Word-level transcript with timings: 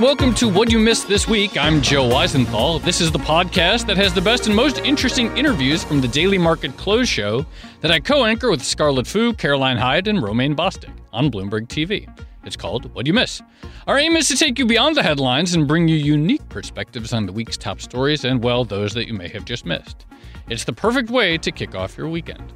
welcome 0.00 0.32
to 0.32 0.48
What 0.48 0.72
You 0.72 0.78
Missed 0.78 1.08
This 1.08 1.28
Week. 1.28 1.58
I'm 1.58 1.82
Joe 1.82 2.08
Weisenthal. 2.08 2.82
This 2.82 3.02
is 3.02 3.12
the 3.12 3.18
podcast 3.18 3.86
that 3.86 3.98
has 3.98 4.14
the 4.14 4.20
best 4.22 4.46
and 4.46 4.56
most 4.56 4.78
interesting 4.78 5.36
interviews 5.36 5.84
from 5.84 6.00
the 6.00 6.08
Daily 6.08 6.38
Market 6.38 6.74
Close 6.78 7.06
show 7.06 7.44
that 7.82 7.90
I 7.90 8.00
co 8.00 8.24
anchor 8.24 8.50
with 8.50 8.64
Scarlet 8.64 9.06
Fu, 9.06 9.34
Caroline 9.34 9.76
Hyde, 9.76 10.08
and 10.08 10.22
Romaine 10.22 10.56
Bostick 10.56 10.94
on 11.12 11.30
Bloomberg 11.30 11.68
TV. 11.68 12.08
It's 12.44 12.56
called 12.56 12.94
What 12.94 13.06
You 13.06 13.12
Miss. 13.12 13.42
Our 13.86 13.98
aim 13.98 14.16
is 14.16 14.26
to 14.28 14.36
take 14.36 14.58
you 14.58 14.64
beyond 14.64 14.96
the 14.96 15.02
headlines 15.02 15.52
and 15.52 15.68
bring 15.68 15.86
you 15.86 15.96
unique 15.96 16.48
perspectives 16.48 17.12
on 17.12 17.26
the 17.26 17.32
week's 17.32 17.58
top 17.58 17.82
stories 17.82 18.24
and, 18.24 18.42
well, 18.42 18.64
those 18.64 18.94
that 18.94 19.06
you 19.06 19.12
may 19.12 19.28
have 19.28 19.44
just 19.44 19.66
missed. 19.66 20.06
It's 20.48 20.64
the 20.64 20.72
perfect 20.72 21.10
way 21.10 21.36
to 21.36 21.52
kick 21.52 21.74
off 21.74 21.98
your 21.98 22.08
weekend. 22.08 22.54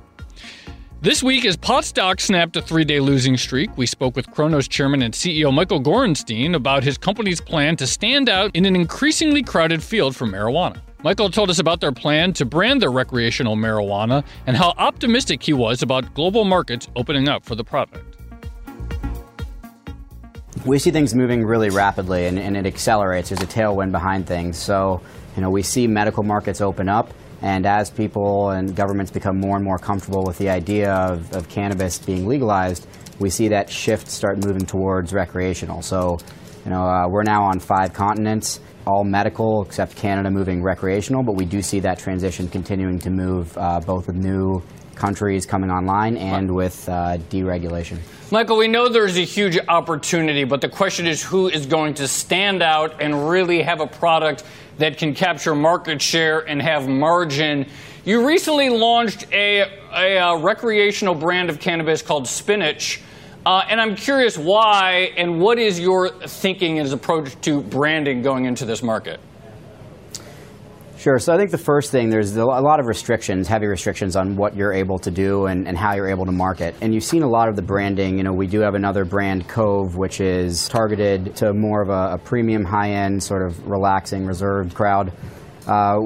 This 1.05 1.23
week, 1.23 1.45
as 1.45 1.55
pot 1.55 1.85
stock 1.85 2.19
snapped 2.19 2.57
a 2.57 2.63
three 2.63 2.83
day 2.83 2.99
losing 2.99 3.37
streak, 3.37 3.77
we 3.77 3.85
spoke 3.85 4.17
with 4.17 4.31
Cronos 4.31 4.67
chairman 4.67 5.03
and 5.03 5.13
CEO 5.13 5.53
Michael 5.53 5.79
Gorenstein 5.79 6.55
about 6.55 6.83
his 6.83 6.97
company's 6.97 7.43
plan 7.43 7.77
to 7.77 7.87
stand 7.87 8.31
out 8.31 8.51
in 8.57 8.65
an 8.65 8.75
increasingly 8.75 9.43
crowded 9.43 9.83
field 9.83 10.17
for 10.17 10.25
marijuana. 10.25 10.81
Michael 11.03 11.29
told 11.29 11.51
us 11.51 11.59
about 11.59 11.83
their 11.83 11.93
plan 11.93 12.33
to 12.33 12.47
brand 12.47 12.81
their 12.81 12.91
recreational 12.91 13.55
marijuana 13.55 14.25
and 14.47 14.57
how 14.57 14.73
optimistic 14.79 15.43
he 15.43 15.53
was 15.53 15.83
about 15.83 16.15
global 16.15 16.47
markets 16.47 16.89
opening 16.97 17.29
up 17.29 17.45
for 17.45 17.55
the 17.55 17.65
product. 17.65 18.17
We 20.65 20.79
see 20.79 20.91
things 20.91 21.15
moving 21.15 21.45
really 21.45 21.69
rapidly 21.69 22.25
and, 22.25 22.39
and 22.39 22.57
it 22.57 22.65
accelerates. 22.65 23.29
There's 23.29 23.43
a 23.43 23.47
tailwind 23.47 23.93
behind 23.93 24.27
things. 24.27 24.57
So, 24.57 25.03
you 25.37 25.43
know, 25.43 25.51
we 25.51 25.63
see 25.63 25.87
medical 25.87 26.23
markets 26.23 26.63
open 26.63 26.89
up 26.89 27.13
and 27.45 27.67
as 27.67 27.91
people 27.91 28.51
and 28.51 28.75
governments 28.75 29.13
become 29.13 29.39
more 29.39 29.57
and 29.57 29.65
more 29.65 29.77
comfortable 29.77 30.25
with 30.25 30.39
the 30.39 30.49
idea 30.49 30.91
of, 30.95 31.31
of 31.35 31.47
cannabis 31.47 31.99
being 31.99 32.27
legalized, 32.27 32.87
we 33.19 33.29
see 33.29 33.49
that 33.49 33.69
shift 33.69 34.09
start 34.09 34.43
moving 34.43 34.65
towards 34.65 35.13
recreational. 35.13 35.83
So, 35.83 36.17
you 36.65 36.71
know, 36.71 36.83
uh, 36.83 37.07
we're 37.07 37.23
now 37.23 37.45
on 37.45 37.61
five 37.61 37.93
continents, 37.93 38.61
all 38.87 39.05
medical 39.05 39.63
except 39.63 39.95
Canada 39.95 40.31
moving 40.31 40.63
recreational, 40.63 41.23
but 41.23 41.37
we 41.37 41.45
do 41.45 41.61
see 41.61 41.81
that 41.81 41.99
transition 41.99 42.49
continuing 42.49 42.99
to 43.01 43.11
move 43.11 43.57
uh, 43.59 43.79
both 43.79 44.07
with 44.07 44.17
new 44.17 44.63
countries 44.95 45.45
coming 45.45 45.71
online 45.71 46.17
and 46.17 46.51
with 46.51 46.89
uh, 46.89 47.19
deregulation. 47.29 47.99
Michael, 48.31 48.57
we 48.57 48.69
know 48.69 48.89
there's 48.89 49.19
a 49.19 49.25
huge 49.25 49.59
opportunity, 49.69 50.45
but 50.45 50.63
the 50.63 50.69
question 50.69 51.07
is 51.07 51.23
who 51.23 51.49
is 51.49 51.67
going 51.67 51.93
to 51.95 52.09
stand 52.09 52.63
out 52.63 53.03
and 53.03 53.29
really 53.29 53.61
have 53.61 53.81
a 53.81 53.87
product 53.87 54.45
that 54.79 54.99
can 54.99 55.15
capture 55.15 55.55
market 55.55 56.01
share 56.03 56.41
and 56.41 56.61
have 56.61 56.89
margin. 56.89 57.67
You 58.05 58.27
recently 58.27 58.71
launched 58.71 59.27
a, 59.33 59.61
a, 59.61 59.69
a 59.93 60.19
uh, 60.19 60.39
recreational 60.39 61.15
brand 61.15 61.51
of 61.51 61.61
cannabis 61.61 62.03
called 62.03 62.27
Spinach. 62.27 63.01
Uh, 63.47 63.63
and 63.69 63.81
I'm 63.81 63.95
curious 63.95 64.39
why 64.39 65.13
and 65.17 65.41
what 65.41 65.59
is 65.59 65.79
your 65.79 66.09
thinking 66.09 66.79
and 66.79 66.93
approach 66.93 67.39
to 67.43 67.61
branding 67.61 68.23
going 68.23 68.47
into 68.47 68.65
this 68.65 68.83
market? 68.83 69.21
Sure. 70.97 71.19
So 71.19 71.35
I 71.35 71.37
think 71.37 71.51
the 71.51 71.59
first 71.59 71.91
thing, 71.91 72.09
there's 72.09 72.37
a 72.37 72.45
lot 72.45 72.79
of 72.79 72.87
restrictions, 72.87 73.49
heavy 73.49 73.67
restrictions 73.67 74.15
on 74.15 74.37
what 74.37 74.57
you're 74.57 74.73
able 74.73 74.99
to 75.01 75.11
do 75.11 75.47
and, 75.47 75.67
and, 75.67 75.77
how 75.77 75.95
you're 75.95 76.09
able 76.09 76.25
to 76.25 76.33
market. 76.33 76.75
And 76.81 76.95
you've 76.95 77.05
seen 77.05 77.23
a 77.23 77.29
lot 77.29 77.49
of 77.49 77.57
the 77.57 77.63
branding. 77.63 78.17
You 78.17 78.23
know, 78.23 78.33
we 78.33 78.47
do 78.47 78.61
have 78.61 78.75
another 78.75 79.05
brand, 79.05 79.49
Cove, 79.49 79.97
which 79.97 80.21
is 80.21 80.69
targeted 80.69 81.35
to 81.37 81.53
more 81.53 81.83
of 81.83 81.89
a, 81.89 82.15
a 82.15 82.19
premium, 82.19 82.65
high-end, 82.65 83.23
sort 83.23 83.45
of 83.45 83.67
relaxing, 83.67 84.25
reserved 84.25 84.75
crowd. 84.75 85.13
Uh, 85.67 86.03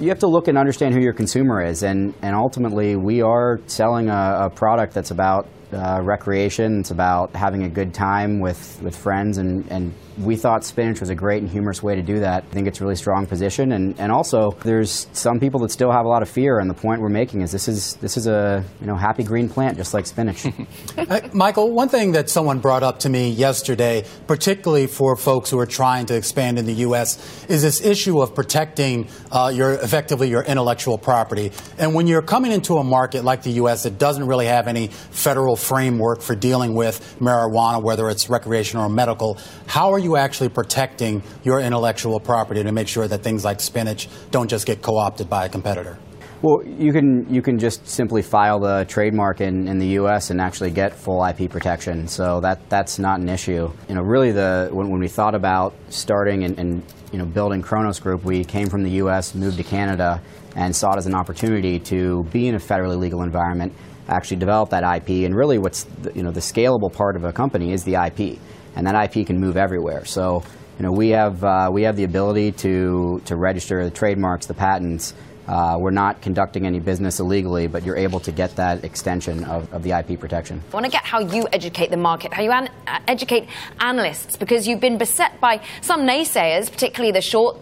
you 0.00 0.08
have 0.08 0.18
to 0.18 0.28
look 0.28 0.48
and 0.48 0.58
understand 0.58 0.94
who 0.94 1.00
your 1.00 1.12
consumer 1.12 1.62
is. 1.62 1.82
And, 1.84 2.12
and 2.20 2.34
ultimately, 2.34 2.96
we 2.96 3.22
are 3.22 3.60
selling 3.66 4.08
a, 4.10 4.46
a 4.46 4.50
product 4.50 4.94
that's 4.94 5.12
about 5.12 5.48
uh, 5.72 6.00
recreation. 6.02 6.80
It's 6.80 6.90
about 6.90 7.34
having 7.34 7.62
a 7.62 7.68
good 7.68 7.94
time 7.94 8.40
with, 8.40 8.80
with 8.82 8.96
friends 8.96 9.38
and, 9.38 9.70
and 9.70 9.94
we 10.18 10.36
thought 10.36 10.64
spinach 10.64 11.00
was 11.00 11.10
a 11.10 11.14
great 11.14 11.42
and 11.42 11.50
humorous 11.50 11.82
way 11.82 11.94
to 11.94 12.02
do 12.02 12.20
that. 12.20 12.44
I 12.50 12.52
think 12.52 12.66
it's 12.66 12.80
a 12.80 12.84
really 12.84 12.96
strong 12.96 13.26
position, 13.26 13.72
and, 13.72 13.98
and 14.00 14.10
also 14.10 14.50
there's 14.62 15.06
some 15.12 15.38
people 15.38 15.60
that 15.60 15.70
still 15.70 15.92
have 15.92 16.04
a 16.04 16.08
lot 16.08 16.22
of 16.22 16.28
fear. 16.28 16.58
And 16.58 16.68
the 16.68 16.74
point 16.74 17.00
we're 17.00 17.08
making 17.08 17.42
is 17.42 17.52
this 17.52 17.68
is 17.68 17.94
this 17.96 18.16
is 18.16 18.26
a 18.26 18.64
you 18.80 18.86
know 18.86 18.96
happy 18.96 19.22
green 19.22 19.48
plant 19.48 19.76
just 19.76 19.94
like 19.94 20.06
spinach. 20.06 20.46
uh, 20.98 21.20
Michael, 21.32 21.72
one 21.72 21.88
thing 21.88 22.12
that 22.12 22.28
someone 22.28 22.58
brought 22.58 22.82
up 22.82 23.00
to 23.00 23.08
me 23.08 23.30
yesterday, 23.30 24.04
particularly 24.26 24.86
for 24.86 25.16
folks 25.16 25.50
who 25.50 25.58
are 25.58 25.66
trying 25.66 26.06
to 26.06 26.16
expand 26.16 26.58
in 26.58 26.66
the 26.66 26.74
U.S., 26.74 27.44
is 27.48 27.62
this 27.62 27.80
issue 27.80 28.20
of 28.20 28.34
protecting 28.34 29.08
uh, 29.30 29.52
your 29.54 29.72
effectively 29.72 30.28
your 30.28 30.42
intellectual 30.42 30.98
property. 30.98 31.52
And 31.78 31.94
when 31.94 32.06
you're 32.06 32.22
coming 32.22 32.52
into 32.52 32.74
a 32.74 32.84
market 32.84 33.24
like 33.24 33.42
the 33.42 33.52
U.S. 33.52 33.84
that 33.84 33.98
doesn't 33.98 34.26
really 34.26 34.46
have 34.46 34.66
any 34.66 34.88
federal 34.88 35.56
framework 35.56 36.22
for 36.22 36.34
dealing 36.34 36.74
with 36.74 37.16
marijuana, 37.20 37.82
whether 37.82 38.08
it's 38.08 38.28
recreational 38.28 38.86
or 38.86 38.88
medical, 38.88 39.38
how 39.66 39.92
are 39.92 39.98
you 39.98 40.07
you 40.08 40.16
actually 40.16 40.48
protecting 40.48 41.22
your 41.44 41.60
intellectual 41.60 42.18
property 42.18 42.62
to 42.62 42.72
make 42.72 42.88
sure 42.88 43.06
that 43.06 43.22
things 43.22 43.44
like 43.44 43.60
spinach 43.60 44.08
don't 44.30 44.48
just 44.48 44.66
get 44.66 44.80
co-opted 44.80 45.28
by 45.28 45.44
a 45.44 45.48
competitor? 45.48 45.98
Well, 46.40 46.62
you 46.64 46.92
can 46.92 47.26
you 47.28 47.42
can 47.42 47.58
just 47.58 47.88
simply 47.88 48.22
file 48.22 48.60
the 48.60 48.86
trademark 48.88 49.40
in, 49.40 49.66
in 49.66 49.78
the 49.78 49.88
U.S. 50.00 50.30
and 50.30 50.40
actually 50.40 50.70
get 50.70 50.94
full 50.94 51.24
IP 51.24 51.50
protection. 51.50 52.06
So 52.06 52.40
that 52.40 52.58
that's 52.70 52.98
not 52.98 53.18
an 53.18 53.28
issue. 53.28 53.72
You 53.88 53.94
know, 53.96 54.02
really 54.02 54.30
the 54.30 54.68
when, 54.72 54.88
when 54.88 55.00
we 55.00 55.08
thought 55.08 55.34
about 55.34 55.74
starting 55.88 56.44
and, 56.44 56.56
and 56.56 56.82
you 57.12 57.18
know 57.18 57.26
building 57.26 57.60
Cronos 57.60 57.98
Group, 57.98 58.22
we 58.22 58.44
came 58.44 58.68
from 58.68 58.84
the 58.84 58.92
U.S., 59.02 59.34
moved 59.34 59.56
to 59.56 59.64
Canada, 59.64 60.22
and 60.54 60.74
saw 60.74 60.92
it 60.92 60.98
as 60.98 61.06
an 61.06 61.14
opportunity 61.14 61.80
to 61.80 62.22
be 62.30 62.46
in 62.46 62.54
a 62.54 62.58
federally 62.58 62.96
legal 62.96 63.22
environment, 63.22 63.72
actually 64.08 64.36
develop 64.36 64.70
that 64.70 64.84
IP. 64.84 65.26
And 65.26 65.34
really, 65.34 65.58
what's 65.58 65.84
the, 66.02 66.12
you 66.14 66.22
know 66.22 66.30
the 66.30 66.40
scalable 66.52 66.92
part 66.92 67.16
of 67.16 67.24
a 67.24 67.32
company 67.32 67.72
is 67.72 67.82
the 67.82 67.96
IP 67.96 68.38
and 68.78 68.86
that 68.86 69.16
IP 69.16 69.26
can 69.26 69.40
move 69.40 69.56
everywhere. 69.56 70.04
So, 70.04 70.44
you 70.78 70.84
know, 70.84 70.92
we 70.92 71.08
have 71.10 71.42
uh, 71.42 71.68
we 71.70 71.82
have 71.82 71.96
the 71.96 72.04
ability 72.04 72.52
to 72.52 73.20
to 73.26 73.36
register 73.36 73.84
the 73.84 73.90
trademarks, 73.90 74.46
the 74.46 74.54
patents, 74.54 75.12
uh, 75.48 75.76
we're 75.78 75.90
not 75.90 76.20
conducting 76.20 76.66
any 76.66 76.78
business 76.78 77.20
illegally, 77.20 77.66
but 77.66 77.82
you're 77.82 77.96
able 77.96 78.20
to 78.20 78.30
get 78.30 78.54
that 78.56 78.84
extension 78.84 79.44
of, 79.44 79.72
of 79.72 79.82
the 79.82 79.92
IP 79.92 80.20
protection. 80.20 80.62
I 80.70 80.74
want 80.74 80.86
to 80.86 80.92
get 80.92 81.04
how 81.04 81.20
you 81.20 81.48
educate 81.52 81.90
the 81.90 81.96
market, 81.96 82.32
how 82.32 82.42
you 82.42 82.52
an- 82.52 82.70
uh, 82.86 83.00
educate 83.08 83.48
analysts, 83.80 84.36
because 84.36 84.68
you've 84.68 84.80
been 84.80 84.98
beset 84.98 85.40
by 85.40 85.60
some 85.80 86.02
naysayers, 86.02 86.70
particularly 86.70 87.12
the 87.12 87.22
short 87.22 87.56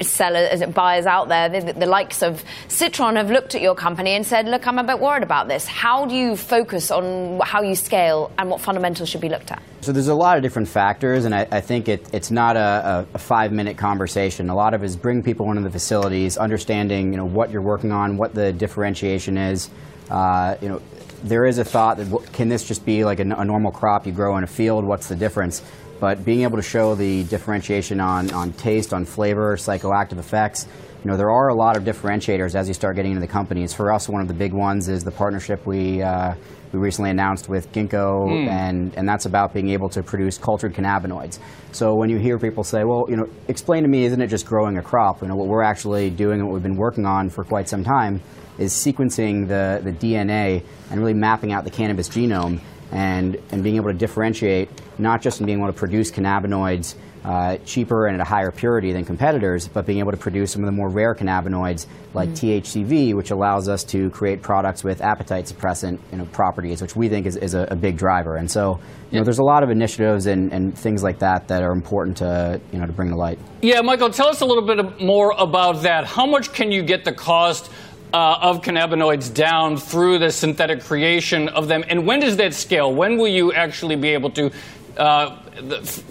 sellers, 0.00 0.62
buyers 0.72 1.06
out 1.06 1.28
there, 1.28 1.48
the, 1.48 1.72
the 1.72 1.86
likes 1.86 2.22
of 2.22 2.44
Citron 2.68 3.16
have 3.16 3.30
looked 3.30 3.54
at 3.54 3.60
your 3.60 3.74
company 3.74 4.12
and 4.12 4.26
said, 4.26 4.46
look, 4.46 4.66
I'm 4.66 4.78
a 4.78 4.84
bit 4.84 5.00
worried 5.00 5.22
about 5.22 5.48
this. 5.48 5.66
How 5.66 6.06
do 6.06 6.14
you 6.14 6.36
focus 6.36 6.90
on 6.90 7.40
how 7.40 7.62
you 7.62 7.74
scale 7.74 8.30
and 8.38 8.50
what 8.50 8.60
fundamentals 8.60 9.08
should 9.08 9.20
be 9.20 9.28
looked 9.28 9.50
at? 9.50 9.62
So 9.80 9.90
there's 9.90 10.06
a 10.06 10.14
lot 10.14 10.36
of 10.36 10.44
different 10.44 10.68
factors, 10.68 11.24
and 11.24 11.34
I, 11.34 11.48
I 11.50 11.60
think 11.60 11.88
it, 11.88 12.08
it's 12.14 12.30
not 12.30 12.56
a, 12.56 13.06
a, 13.10 13.14
a 13.14 13.18
five-minute 13.18 13.76
conversation. 13.76 14.48
A 14.48 14.54
lot 14.54 14.74
of 14.74 14.84
it 14.84 14.86
is 14.86 14.96
bring 14.96 15.24
people 15.24 15.50
into 15.50 15.62
the 15.62 15.72
facilities, 15.72 16.36
understanding, 16.36 17.10
you 17.10 17.16
know, 17.16 17.24
what 17.32 17.50
you're 17.50 17.62
working 17.62 17.92
on, 17.92 18.16
what 18.16 18.34
the 18.34 18.52
differentiation 18.52 19.36
is. 19.36 19.70
Uh, 20.10 20.56
you 20.60 20.68
know, 20.68 20.82
there 21.22 21.46
is 21.46 21.58
a 21.58 21.64
thought 21.64 21.96
that 21.98 22.32
can 22.32 22.48
this 22.48 22.66
just 22.66 22.84
be 22.84 23.04
like 23.04 23.20
a, 23.20 23.22
a, 23.22 23.44
normal 23.44 23.70
crop 23.70 24.06
you 24.06 24.12
grow 24.12 24.36
in 24.36 24.44
a 24.44 24.48
field? 24.48 24.84
What's 24.84 25.08
the 25.08 25.16
difference? 25.16 25.62
But 26.02 26.24
being 26.24 26.42
able 26.42 26.56
to 26.56 26.64
show 26.64 26.96
the 26.96 27.22
differentiation 27.22 28.00
on, 28.00 28.32
on 28.32 28.52
taste, 28.54 28.92
on 28.92 29.04
flavor, 29.04 29.56
psychoactive 29.56 30.18
effects, 30.18 30.66
you 31.04 31.08
know, 31.08 31.16
there 31.16 31.30
are 31.30 31.46
a 31.46 31.54
lot 31.54 31.76
of 31.76 31.84
differentiators 31.84 32.56
as 32.56 32.66
you 32.66 32.74
start 32.74 32.96
getting 32.96 33.12
into 33.12 33.20
the 33.20 33.32
companies. 33.32 33.72
For 33.72 33.92
us, 33.92 34.08
one 34.08 34.20
of 34.20 34.26
the 34.26 34.34
big 34.34 34.52
ones 34.52 34.88
is 34.88 35.04
the 35.04 35.12
partnership 35.12 35.64
we, 35.64 36.02
uh, 36.02 36.34
we 36.72 36.80
recently 36.80 37.10
announced 37.10 37.48
with 37.48 37.70
Ginkgo, 37.70 38.26
mm. 38.26 38.48
and, 38.48 38.92
and 38.96 39.08
that's 39.08 39.26
about 39.26 39.54
being 39.54 39.68
able 39.68 39.88
to 39.90 40.02
produce 40.02 40.38
cultured 40.38 40.74
cannabinoids. 40.74 41.38
So 41.70 41.94
when 41.94 42.10
you 42.10 42.18
hear 42.18 42.36
people 42.36 42.64
say, 42.64 42.82
well, 42.82 43.04
you 43.08 43.14
know, 43.14 43.28
explain 43.46 43.84
to 43.84 43.88
me, 43.88 44.04
isn't 44.04 44.20
it 44.20 44.26
just 44.26 44.44
growing 44.44 44.78
a 44.78 44.82
crop? 44.82 45.22
You 45.22 45.28
know, 45.28 45.36
what 45.36 45.46
we're 45.46 45.62
actually 45.62 46.10
doing 46.10 46.40
and 46.40 46.48
what 46.48 46.54
we've 46.54 46.64
been 46.64 46.78
working 46.78 47.06
on 47.06 47.30
for 47.30 47.44
quite 47.44 47.68
some 47.68 47.84
time 47.84 48.20
is 48.58 48.72
sequencing 48.72 49.46
the, 49.46 49.80
the 49.84 49.92
DNA 49.92 50.64
and 50.90 50.98
really 50.98 51.14
mapping 51.14 51.52
out 51.52 51.62
the 51.62 51.70
cannabis 51.70 52.08
genome 52.08 52.60
and, 52.92 53.36
and 53.50 53.62
being 53.62 53.76
able 53.76 53.90
to 53.90 53.98
differentiate, 53.98 54.68
not 54.98 55.22
just 55.22 55.40
in 55.40 55.46
being 55.46 55.58
able 55.58 55.72
to 55.72 55.78
produce 55.78 56.10
cannabinoids 56.10 56.94
uh, 57.24 57.56
cheaper 57.64 58.06
and 58.06 58.16
at 58.16 58.20
a 58.20 58.28
higher 58.28 58.50
purity 58.50 58.92
than 58.92 59.04
competitors, 59.04 59.68
but 59.68 59.86
being 59.86 60.00
able 60.00 60.10
to 60.10 60.16
produce 60.16 60.52
some 60.52 60.62
of 60.62 60.66
the 60.66 60.72
more 60.72 60.90
rare 60.90 61.14
cannabinoids 61.14 61.86
like 62.14 62.28
mm 62.30 62.34
-hmm. 62.34 62.62
THCV, 62.62 63.14
which 63.14 63.30
allows 63.30 63.68
us 63.68 63.84
to 63.84 64.10
create 64.10 64.42
products 64.42 64.82
with 64.84 65.00
appetite 65.00 65.46
suppressant 65.46 65.98
you 66.10 66.18
know, 66.18 66.26
properties, 66.32 66.82
which 66.82 66.96
we 66.96 67.08
think 67.08 67.26
is, 67.26 67.36
is 67.36 67.54
a, 67.54 67.66
a, 67.70 67.76
big 67.76 67.96
driver. 67.96 68.36
And 68.36 68.50
so, 68.50 68.60
you 68.60 68.78
yeah. 69.10 69.18
know, 69.18 69.24
there's 69.24 69.42
a 69.46 69.48
lot 69.54 69.62
of 69.62 69.70
initiatives 69.70 70.26
and, 70.26 70.52
and 70.52 70.78
things 70.78 71.02
like 71.02 71.18
that 71.18 71.48
that 71.48 71.62
are 71.62 71.72
important 71.72 72.16
to, 72.18 72.60
you 72.72 72.78
know, 72.78 72.86
to 72.86 72.92
bring 72.92 73.10
to 73.10 73.16
light. 73.26 73.38
Yeah, 73.62 73.80
Michael, 73.82 74.10
tell 74.10 74.28
us 74.28 74.40
a 74.42 74.46
little 74.46 74.66
bit 74.66 75.00
more 75.00 75.30
about 75.38 75.82
that. 75.82 76.02
How 76.16 76.26
much 76.26 76.52
can 76.52 76.72
you 76.72 76.82
get 76.82 77.04
the 77.04 77.14
cost 77.14 77.70
uh, 78.12 78.38
of 78.40 78.60
cannabinoids 78.62 79.32
down 79.32 79.76
through 79.76 80.18
the 80.18 80.30
synthetic 80.30 80.82
creation 80.82 81.48
of 81.48 81.68
them? 81.68 81.84
And 81.88 82.06
when 82.06 82.20
does 82.20 82.36
that 82.36 82.54
scale? 82.54 82.94
When 82.94 83.16
will 83.16 83.28
you 83.28 83.52
actually 83.52 83.96
be 83.96 84.10
able 84.10 84.30
to 84.30 84.50
uh, 84.96 85.36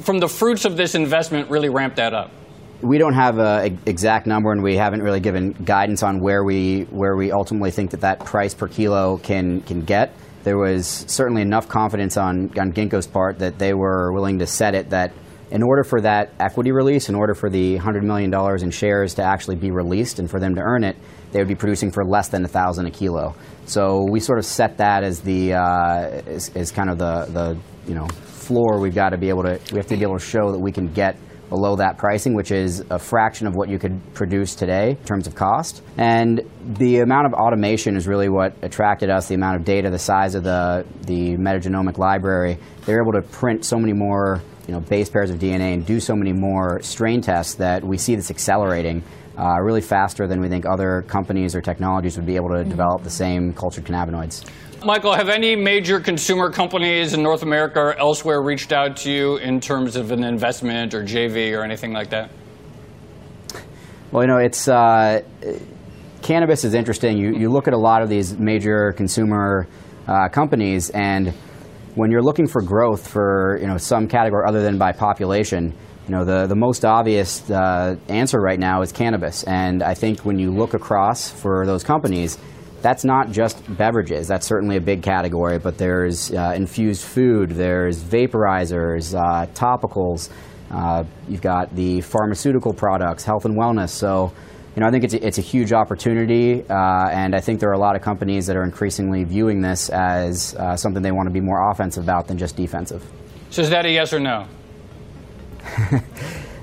from 0.01 0.19
the 0.19 0.27
fruits 0.27 0.65
of 0.65 0.77
this 0.77 0.95
investment 0.95 1.50
really 1.50 1.69
ramp 1.69 1.95
that 1.95 2.13
up? 2.13 2.31
We 2.81 2.98
don't 2.98 3.13
have 3.13 3.38
an 3.38 3.80
exact 3.86 4.25
number, 4.25 4.51
and 4.51 4.63
we 4.63 4.75
haven't 4.75 5.03
really 5.03 5.19
given 5.19 5.51
guidance 5.51 6.01
on 6.01 6.19
where 6.19 6.44
we 6.44 6.88
where 6.89 7.15
we 7.15 7.31
ultimately 7.31 7.69
think 7.69 7.92
that 7.92 8.01
that 8.01 8.25
price 8.25 8.56
per 8.56 8.68
kilo 8.68 9.18
can 9.18 9.62
can 9.62 9.81
get. 9.81 10.15
There 10.44 10.57
was 10.57 10.88
certainly 11.07 11.44
enough 11.44 11.68
confidence 11.69 12.18
on 12.18 12.57
on 12.59 12.74
Ginkgo's 12.74 13.06
part 13.06 13.38
that 13.39 13.59
they 13.59 13.75
were 13.75 14.12
willing 14.12 14.39
to 14.39 14.47
set 14.47 14.74
it 14.74 14.89
that 14.89 15.12
in 15.51 15.62
order 15.62 15.83
for 15.83 16.00
that 16.01 16.33
equity 16.39 16.71
release, 16.71 17.09
in 17.09 17.15
order 17.15 17.36
for 17.36 17.50
the 17.50 17.77
$100 17.77 18.03
million 18.03 18.33
in 18.63 18.71
shares 18.71 19.15
to 19.15 19.24
actually 19.24 19.57
be 19.57 19.69
released 19.69 20.18
and 20.18 20.30
for 20.30 20.39
them 20.39 20.56
to 20.56 20.62
earn 20.62 20.83
it, 20.83 20.95
they 21.31 21.39
would 21.39 21.48
be 21.48 21.56
producing 21.56 21.92
for 21.92 22.06
less 22.06 22.30
than 22.30 22.42
1000 22.44 22.86
a 22.86 22.92
kilo. 22.92 23.36
So 23.65 24.06
we 24.09 24.19
sort 24.21 24.39
of 24.39 24.45
set 24.45 24.77
that 24.77 25.03
as 25.03 25.19
the, 25.21 25.53
uh, 25.53 26.21
as, 26.25 26.50
as 26.56 26.71
kind 26.71 26.89
of 26.89 26.98
the, 26.98 27.25
the, 27.25 27.59
you 27.88 27.95
know, 27.95 28.07
floor, 28.07 28.80
we've 28.80 28.95
got 28.95 29.09
to 29.09 29.18
be 29.18 29.30
able 29.30 29.44
to, 29.44 29.59
we 29.71 29.77
have 29.77 29.88
to 29.88 29.98
be 29.98 30.03
able 30.03 30.18
to 30.18 30.25
show 30.25 30.51
that 30.51 30.59
we 30.59 30.71
can 30.71 30.88
get 30.88 31.18
below 31.50 31.75
that 31.75 31.97
pricing, 31.97 32.33
which 32.33 32.50
is 32.50 32.81
a 32.89 32.97
fraction 32.97 33.45
of 33.45 33.56
what 33.56 33.68
you 33.68 33.77
could 33.77 34.01
produce 34.13 34.56
today 34.56 34.92
in 34.92 35.06
terms 35.06 35.27
of 35.27 35.36
cost. 35.36 35.81
And 35.97 36.42
the 36.63 37.00
amount 37.00 37.25
of 37.25 37.33
automation 37.33 37.97
is 37.97 38.07
really 38.07 38.30
what 38.30 38.56
attracted 38.62 39.09
us, 39.09 39.27
the 39.27 39.36
amount 39.36 39.57
of 39.57 39.65
data, 39.65 39.89
the 39.89 40.00
size 40.00 40.33
of 40.33 40.45
the, 40.45 40.86
the 41.01 41.36
metagenomic 41.36 41.97
library. 41.97 42.57
They're 42.86 43.01
able 43.01 43.12
to 43.12 43.21
print 43.21 43.65
so 43.65 43.77
many 43.77 43.92
more 43.92 44.42
you 44.68 44.74
know, 44.74 44.80
base 44.80 45.10
pairs 45.10 45.30
of 45.30 45.40
DNA 45.40 45.74
and 45.74 45.86
do 45.86 46.00
so 46.00 46.16
many 46.16 46.34
more 46.34 46.81
strain 46.81 47.22
tests 47.22 47.56
that 47.56 47.84
we 47.84 47.98
see 47.98 48.16
this 48.16 48.30
accelerating 48.30 49.04
uh, 49.38 49.60
really 49.62 49.81
faster 49.81 50.28
than 50.28 50.42
we 50.42 50.50
think 50.50 50.66
other 50.66 51.04
companies 51.04 51.56
or 51.56 51.62
technologies 51.62 52.18
would 52.18 52.25
be 52.25 52.36
able 52.36 52.50
to 52.50 52.56
mm 52.56 52.63
-hmm. 52.63 52.69
develop 52.69 53.04
the 53.04 53.10
same 53.10 53.54
cultured 53.54 53.86
cannabinoids. 53.86 54.46
Michael, 54.84 55.13
have 55.13 55.30
any 55.30 55.56
major 55.56 56.00
consumer 56.00 56.50
companies 56.50 57.13
in 57.13 57.22
North 57.22 57.44
America 57.44 57.80
or 57.80 57.94
elsewhere 58.00 58.42
reached 58.42 58.72
out 58.74 58.98
to 59.04 59.12
you 59.12 59.38
in 59.38 59.60
terms 59.60 59.96
of 59.96 60.12
an 60.12 60.24
investment 60.24 60.94
or 60.94 61.04
JV 61.04 61.54
or 61.56 61.64
anything 61.64 61.94
like 61.94 62.10
that? 62.10 62.30
Well, 64.12 64.24
you 64.24 64.28
know, 64.28 64.40
it's 64.40 64.68
uh, 64.68 65.22
cannabis 66.22 66.64
is 66.64 66.74
interesting. 66.74 67.18
You, 67.18 67.34
you 67.38 67.50
look 67.50 67.68
at 67.68 67.74
a 67.74 67.78
lot 67.78 68.02
of 68.02 68.10
these 68.10 68.38
major 68.38 68.92
consumer 68.94 69.68
uh, 70.07 70.30
companies, 70.30 70.90
and 70.90 71.34
when 71.96 72.12
you're 72.12 72.24
looking 72.24 72.48
for 72.48 72.62
growth 72.62 73.08
for 73.08 73.58
you 73.62 73.68
know 73.68 73.78
some 73.78 74.08
category 74.08 74.44
other 74.48 74.62
than 74.62 74.78
by 74.78 74.92
population, 74.92 75.74
you 76.08 76.16
know 76.16 76.26
the 76.26 76.48
the 76.48 76.56
most 76.56 76.86
obvious 76.86 77.50
uh, 77.50 77.96
answer 78.08 78.40
right 78.40 78.60
now 78.60 78.82
is 78.82 78.92
cannabis. 78.92 79.44
And 79.44 79.84
I 79.84 79.94
think 79.94 80.22
when 80.22 80.40
you 80.40 80.52
look 80.52 80.74
across 80.74 81.30
for 81.30 81.66
those 81.66 81.84
companies 81.84 82.38
that's 82.82 83.06
not 83.06 83.32
just 83.32 83.62
beverages. 83.78 84.28
That's 84.28 84.46
certainly 84.46 84.76
a 84.76 84.82
big 84.82 85.04
category, 85.04 85.60
but 85.60 85.78
there's 85.78 86.34
uh, 86.34 86.54
infused 86.56 87.04
food, 87.04 87.52
there's 87.52 88.04
vaporizers, 88.04 89.16
uh, 89.16 89.46
topicals. 89.54 90.30
Uh, 90.72 91.04
you've 91.28 91.42
got 91.42 91.74
the 91.76 92.02
pharmaceutical 92.02 92.74
products, 92.74 93.24
health 93.24 93.46
and 93.46 93.58
wellness. 93.58 93.90
So, 93.90 94.34
you 94.75 94.79
know, 94.79 94.88
I 94.88 94.91
think 94.91 95.03
it's 95.03 95.13
a, 95.13 95.25
it's 95.25 95.38
a 95.38 95.41
huge 95.41 95.73
opportunity, 95.73 96.63
uh, 96.69 97.09
and 97.09 97.35
I 97.35 97.41
think 97.41 97.59
there 97.59 97.69
are 97.69 97.73
a 97.73 97.79
lot 97.79 97.97
of 97.97 98.01
companies 98.01 98.47
that 98.47 98.56
are 98.56 98.63
increasingly 98.63 99.25
viewing 99.25 99.62
this 99.62 99.89
as 99.89 100.56
uh, 100.56 100.77
something 100.77 101.03
they 101.03 101.12
want 101.12 101.27
to 101.27 101.33
be 101.33 101.41
more 101.41 101.69
offensive 101.71 102.06
about 102.06 102.27
than 102.27 102.38
just 102.38 102.56
defensive. 102.56 103.06
So, 103.50 103.62
is 103.62 103.69
that 103.71 103.85
a 103.85 103.91
yes 103.91 104.13
or 104.13 104.21
no? 104.21 104.47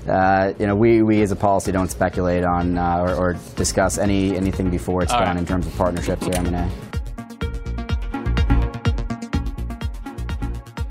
uh, 0.07 0.53
you 0.57 0.65
know, 0.65 0.75
we, 0.75 1.03
we 1.03 1.21
as 1.21 1.31
a 1.31 1.35
policy 1.35 1.71
don't 1.71 1.91
speculate 1.91 2.43
on 2.43 2.79
uh, 2.79 2.97
or, 2.97 3.13
or, 3.13 3.33
discuss 3.55 3.99
any 3.99 4.35
anything 4.35 4.71
before 4.71 5.03
it's 5.03 5.13
All 5.13 5.19
done 5.19 5.35
right. 5.35 5.37
in 5.37 5.45
terms 5.45 5.67
of 5.67 5.75
partnerships 5.75 6.27
or 6.27 6.35
M&A. 6.35 6.69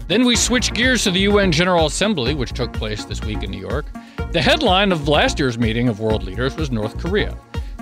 Then 0.07 0.25
we 0.25 0.37
switch 0.37 0.73
gears 0.73 1.03
to 1.05 1.11
the 1.11 1.21
UN 1.21 1.51
General 1.51 1.87
Assembly, 1.87 2.35
which 2.35 2.53
took 2.53 2.73
place 2.73 3.05
this 3.05 3.23
week 3.23 3.43
in 3.43 3.51
New 3.51 3.61
York. 3.61 3.87
The 4.31 4.43
headline 4.43 4.93
of 4.93 5.09
last 5.09 5.39
year's 5.39 5.57
meeting 5.57 5.89
of 5.89 6.01
world 6.01 6.23
leaders 6.23 6.55
was 6.55 6.71
North 6.71 6.99
Korea. 6.99 7.35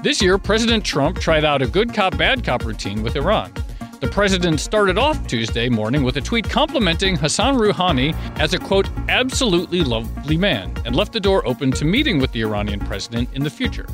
This 0.04 0.22
year, 0.22 0.38
President 0.38 0.84
Trump 0.84 1.19
tried 1.19 1.44
out 1.44 1.60
a 1.60 1.66
good 1.66 1.93
cop, 1.93 2.16
bad 2.16 2.44
cop 2.44 2.64
routine 2.64 3.02
with 3.02 3.16
Iran. 3.16 3.52
The 3.98 4.06
president 4.06 4.60
started 4.60 4.96
off 4.96 5.26
Tuesday 5.26 5.69
morning 5.69 6.04
with 6.04 6.19
a 6.19 6.20
tweet 6.20 6.48
complimenting 6.48 7.16
Hassan 7.16 7.56
Rouhani 7.56 8.14
as 8.38 8.54
a 8.54 8.60
quote, 8.60 8.88
absolutely 9.08 9.81
lovely 9.81 10.37
man, 10.37 10.72
and 10.84 10.94
left 10.94 11.12
the 11.12 11.19
door 11.19 11.44
open 11.48 11.72
to 11.72 11.84
meeting 11.84 12.20
with 12.20 12.31
the 12.31 12.43
Iranian 12.43 12.78
president 12.78 13.28
in 13.32 13.43
the 13.43 13.50
future. 13.50 13.87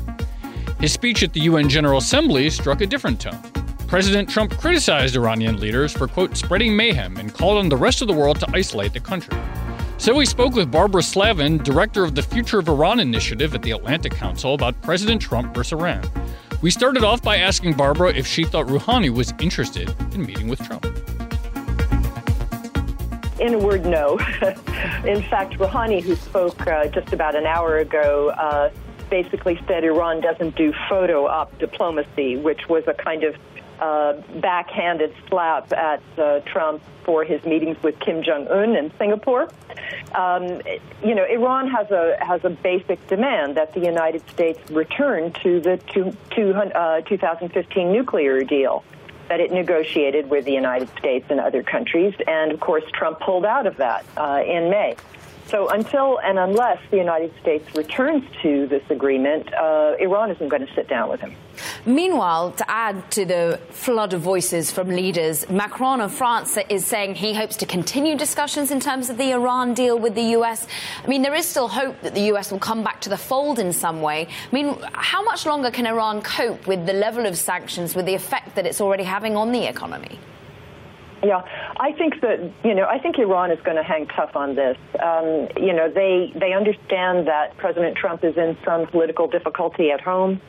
His 0.79 0.93
speech 0.93 1.23
at 1.23 1.33
the 1.33 1.41
UN 1.41 1.67
General 1.69 1.97
Assembly 1.97 2.51
struck 2.51 2.81
a 2.81 2.85
different 2.85 3.19
tone. 3.19 3.41
President 3.87 4.29
Trump 4.29 4.55
criticized 4.59 5.15
Iranian 5.15 5.59
leaders 5.59 5.91
for, 5.91 6.07
quote, 6.07 6.37
spreading 6.37 6.75
mayhem 6.75 7.17
and 7.17 7.33
called 7.33 7.57
on 7.57 7.69
the 7.69 7.77
rest 7.77 8.03
of 8.03 8.07
the 8.07 8.13
world 8.13 8.39
to 8.41 8.47
isolate 8.53 8.93
the 8.93 8.99
country. 8.99 9.35
So 9.97 10.13
we 10.13 10.25
spoke 10.25 10.53
with 10.53 10.69
Barbara 10.69 11.01
Slavin, 11.01 11.59
director 11.59 12.03
of 12.03 12.15
the 12.15 12.21
Future 12.21 12.59
of 12.59 12.67
Iran 12.67 12.99
initiative 12.99 13.55
at 13.55 13.61
the 13.61 13.71
Atlantic 13.71 14.13
Council, 14.13 14.53
about 14.53 14.81
President 14.81 15.21
Trump 15.21 15.53
versus 15.53 15.73
Iran. 15.73 16.03
We 16.61 16.71
started 16.71 17.03
off 17.03 17.21
by 17.21 17.37
asking 17.37 17.73
Barbara 17.73 18.13
if 18.13 18.27
she 18.27 18.43
thought 18.43 18.67
Rouhani 18.67 19.09
was 19.09 19.33
interested 19.39 19.93
in 20.13 20.25
meeting 20.25 20.49
with 20.49 20.59
Trump. 20.59 20.85
In 23.39 23.53
a 23.53 23.59
word, 23.59 23.85
no. 23.85 24.17
in 25.05 25.21
fact, 25.23 25.53
Rouhani, 25.53 26.01
who 26.01 26.15
spoke 26.15 26.65
uh, 26.67 26.87
just 26.87 27.13
about 27.13 27.35
an 27.35 27.45
hour 27.45 27.77
ago, 27.77 28.29
uh, 28.29 28.71
basically 29.09 29.61
said 29.67 29.83
Iran 29.83 30.21
doesn't 30.21 30.55
do 30.55 30.73
photo 30.89 31.27
op 31.27 31.57
diplomacy, 31.59 32.35
which 32.37 32.67
was 32.67 32.83
a 32.87 32.93
kind 32.93 33.23
of 33.23 33.35
uh, 33.83 34.13
backhanded 34.39 35.13
slap 35.27 35.73
at 35.73 36.01
uh, 36.17 36.39
Trump 36.41 36.81
for 37.03 37.25
his 37.25 37.43
meetings 37.43 37.75
with 37.83 37.99
Kim 37.99 38.23
Jong 38.23 38.47
Un 38.47 38.75
in 38.77 38.91
Singapore. 38.97 39.49
Um, 40.15 40.61
you 41.03 41.13
know, 41.15 41.25
Iran 41.25 41.69
has 41.69 41.91
a 41.91 42.15
has 42.21 42.45
a 42.45 42.49
basic 42.49 43.05
demand 43.07 43.57
that 43.57 43.73
the 43.73 43.81
United 43.81 44.27
States 44.29 44.59
return 44.71 45.33
to 45.43 45.59
the 45.59 45.77
two, 45.91 46.15
two, 46.29 46.53
uh, 46.53 47.01
2015 47.01 47.91
nuclear 47.91 48.43
deal 48.43 48.85
that 49.27 49.41
it 49.41 49.51
negotiated 49.51 50.29
with 50.29 50.45
the 50.45 50.53
United 50.53 50.89
States 50.97 51.25
and 51.29 51.39
other 51.39 51.63
countries, 51.63 52.13
and 52.25 52.51
of 52.51 52.59
course 52.61 52.83
Trump 52.93 53.19
pulled 53.19 53.45
out 53.45 53.67
of 53.67 53.77
that 53.77 54.05
uh, 54.15 54.41
in 54.45 54.69
May. 54.69 54.95
So 55.47 55.69
until 55.69 56.19
and 56.19 56.39
unless 56.39 56.79
the 56.89 56.97
United 56.97 57.31
States 57.41 57.75
returns 57.75 58.23
to 58.41 58.67
this 58.67 58.83
agreement, 58.89 59.53
uh, 59.53 59.95
Iran 59.99 60.31
isn't 60.31 60.49
going 60.49 60.65
to 60.65 60.73
sit 60.73 60.87
down 60.87 61.09
with 61.09 61.19
him. 61.19 61.35
Meanwhile, 61.85 62.51
to 62.53 62.69
add 62.69 63.11
to 63.11 63.25
the 63.25 63.59
flood 63.69 64.13
of 64.13 64.21
voices 64.21 64.71
from 64.71 64.89
leaders, 64.89 65.47
Macron 65.49 66.01
of 66.01 66.13
France 66.13 66.57
is 66.69 66.85
saying 66.85 67.15
he 67.15 67.33
hopes 67.33 67.57
to 67.57 67.65
continue 67.65 68.15
discussions 68.15 68.71
in 68.71 68.79
terms 68.79 69.09
of 69.09 69.17
the 69.17 69.31
Iran 69.31 69.73
deal 69.73 69.99
with 69.99 70.15
the 70.15 70.35
US. 70.37 70.65
I 71.03 71.07
mean, 71.07 71.21
there 71.21 71.35
is 71.35 71.45
still 71.45 71.67
hope 71.67 72.01
that 72.01 72.15
the 72.15 72.31
US 72.33 72.51
will 72.51 72.59
come 72.59 72.83
back 72.83 73.01
to 73.01 73.09
the 73.09 73.17
fold 73.17 73.59
in 73.59 73.73
some 73.73 74.01
way. 74.01 74.27
I 74.51 74.55
mean, 74.55 74.75
how 74.93 75.23
much 75.23 75.45
longer 75.45 75.69
can 75.69 75.85
Iran 75.85 76.21
cope 76.21 76.65
with 76.67 76.85
the 76.85 76.93
level 76.93 77.25
of 77.25 77.37
sanctions, 77.37 77.95
with 77.95 78.05
the 78.05 78.15
effect 78.15 78.55
that 78.55 78.65
it's 78.65 78.81
already 78.81 79.03
having 79.03 79.35
on 79.35 79.51
the 79.51 79.65
economy? 79.65 80.19
Yeah, 81.23 81.41
I 81.79 81.93
think 81.93 82.19
that 82.19 82.51
you 82.65 82.75
know 82.75 82.85
I 82.85 82.99
think 82.99 83.17
Iran 83.17 83.49
is 83.51 83.59
going 83.61 83.77
to 83.77 83.83
hang 83.83 84.07
tough 84.07 84.35
on 84.35 84.55
this. 84.55 84.77
Um, 85.01 85.47
you 85.55 85.71
know 85.71 85.89
they 85.89 86.33
they 86.35 86.51
understand 86.51 87.27
that 87.27 87.55
President 87.57 87.95
Trump 87.95 88.25
is 88.25 88.35
in 88.35 88.57
some 88.65 88.87
political 88.87 89.27
difficulty 89.27 89.91
at 89.91 90.01
home, 90.01 90.41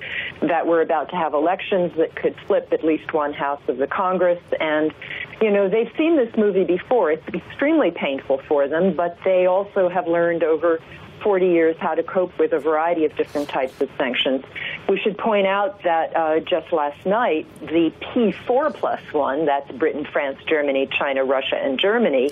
that 0.43 0.67
we're 0.67 0.83
about 0.83 1.11
to 1.11 1.17
have 1.17 1.33
elections 1.33 1.93
that 1.97 2.17
could 2.17 2.35
flip 2.49 2.69
at 2.73 2.83
least 2.83 3.15
one 3.15 3.33
house 3.33 3.63
of 3.69 3.77
the 3.77 3.87
Congress, 3.87 4.43
and 4.59 4.93
you 5.41 5.51
know 5.51 5.69
they've 5.69 5.93
seen 5.97 6.17
this 6.17 6.35
movie 6.37 6.65
before. 6.65 7.13
It's 7.13 7.29
extremely 7.29 7.93
painful 7.93 8.43
for 8.49 8.67
them, 8.67 8.97
but 8.97 9.17
they 9.25 9.47
also 9.47 9.89
have 9.89 10.09
learned 10.09 10.43
over 10.43 10.81
40 11.25 11.47
years 11.47 11.77
how 11.81 11.95
to 11.95 12.03
cope 12.03 12.39
with 12.39 12.53
a 12.53 12.59
variety 12.61 13.07
of 13.07 13.17
different 13.17 13.49
types 13.49 13.81
of 13.81 13.89
sanctions. 13.97 14.45
We 14.89 15.01
should 15.01 15.17
point 15.17 15.47
out 15.47 15.83
that 15.83 16.15
uh, 16.15 16.41
just 16.41 16.71
last 16.71 17.05
night, 17.07 17.47
the 17.61 17.91
P4 18.01 18.75
plus 18.75 19.01
one, 19.13 19.47
that's 19.47 19.71
Britain, 19.73 20.07
France, 20.13 20.39
Germany, 20.47 20.87
China, 20.87 21.25
Russia, 21.25 21.57
and 21.57 21.81
Germany, 21.81 22.31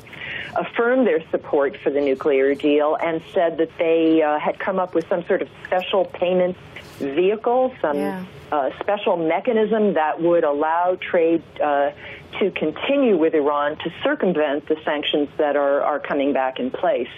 affirmed 0.55 1.07
their 1.07 1.27
support 1.31 1.77
for 1.83 1.89
the 1.89 2.03
nuclear 2.03 2.55
deal 2.55 2.97
and 3.03 3.23
said 3.33 3.57
that 3.57 3.71
they 3.79 4.23
uh, 4.23 4.39
had 4.39 4.59
come 4.59 4.79
up 4.79 4.95
with 4.95 5.09
some 5.09 5.25
sort 5.25 5.41
of 5.41 5.49
special 5.65 6.05
payment 6.05 6.57
vehicle, 6.99 7.75
some 7.81 7.97
yeah. 7.97 8.25
uh, 8.53 8.71
special 8.81 9.17
mechanism 9.17 9.95
that 9.95 10.21
would 10.21 10.45
allow 10.45 10.97
trade 11.01 11.43
uh, 11.61 11.91
to 12.39 12.51
continue 12.51 13.17
with 13.17 13.35
Iran 13.35 13.77
to 13.79 13.93
circumvent 14.03 14.69
the 14.69 14.77
sanctions 14.85 15.29
that 15.39 15.57
are, 15.57 15.83
are 15.83 15.99
coming 15.99 16.33
back 16.33 16.59
in 16.59 16.71
place. 16.71 17.09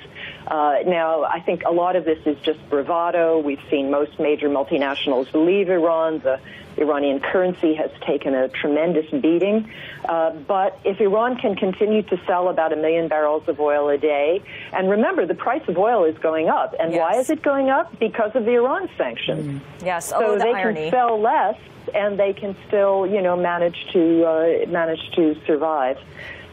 Uh, 0.46 0.78
now, 0.86 1.24
I 1.24 1.40
think 1.40 1.62
a 1.64 1.72
lot 1.72 1.96
of 1.96 2.04
this 2.04 2.18
is 2.26 2.36
just 2.42 2.58
bravado. 2.68 3.38
We've 3.38 3.62
seen 3.70 3.90
most 3.90 4.18
major 4.18 4.48
multinationals 4.48 5.32
leave 5.32 5.70
Iran. 5.70 6.18
The 6.18 6.38
Iranian 6.76 7.20
currency 7.20 7.74
has 7.74 7.90
taken 8.06 8.34
a 8.34 8.48
tremendous 8.48 9.10
beating. 9.10 9.70
Uh, 10.04 10.30
but 10.30 10.78
if 10.84 11.00
Iran 11.00 11.36
can 11.36 11.54
continue 11.54 12.02
to 12.02 12.20
sell 12.26 12.48
about 12.48 12.72
a 12.72 12.76
million 12.76 13.08
barrels 13.08 13.48
of 13.48 13.60
oil 13.60 13.88
a 13.88 13.96
day, 13.98 14.42
and 14.72 14.90
remember, 14.90 15.24
the 15.24 15.34
price 15.34 15.62
of 15.68 15.78
oil 15.78 16.04
is 16.04 16.18
going 16.18 16.48
up. 16.48 16.74
And 16.78 16.92
yes. 16.92 17.00
why 17.00 17.18
is 17.18 17.30
it 17.30 17.42
going 17.42 17.70
up? 17.70 17.98
Because 17.98 18.32
of 18.34 18.44
the 18.44 18.52
Iran 18.52 18.88
sanctions. 18.98 19.60
Mm. 19.60 19.84
Yes, 19.84 20.12
oh, 20.14 20.20
so 20.20 20.32
the 20.32 20.44
they 20.44 20.52
irony. 20.52 20.80
can 20.82 20.90
sell 20.90 21.20
less, 21.20 21.58
and 21.94 22.18
they 22.18 22.32
can 22.32 22.56
still, 22.66 23.06
you 23.06 23.22
know, 23.22 23.36
manage 23.36 23.86
to 23.92 24.24
uh, 24.24 24.66
manage 24.68 25.10
to 25.16 25.36
survive. 25.46 25.96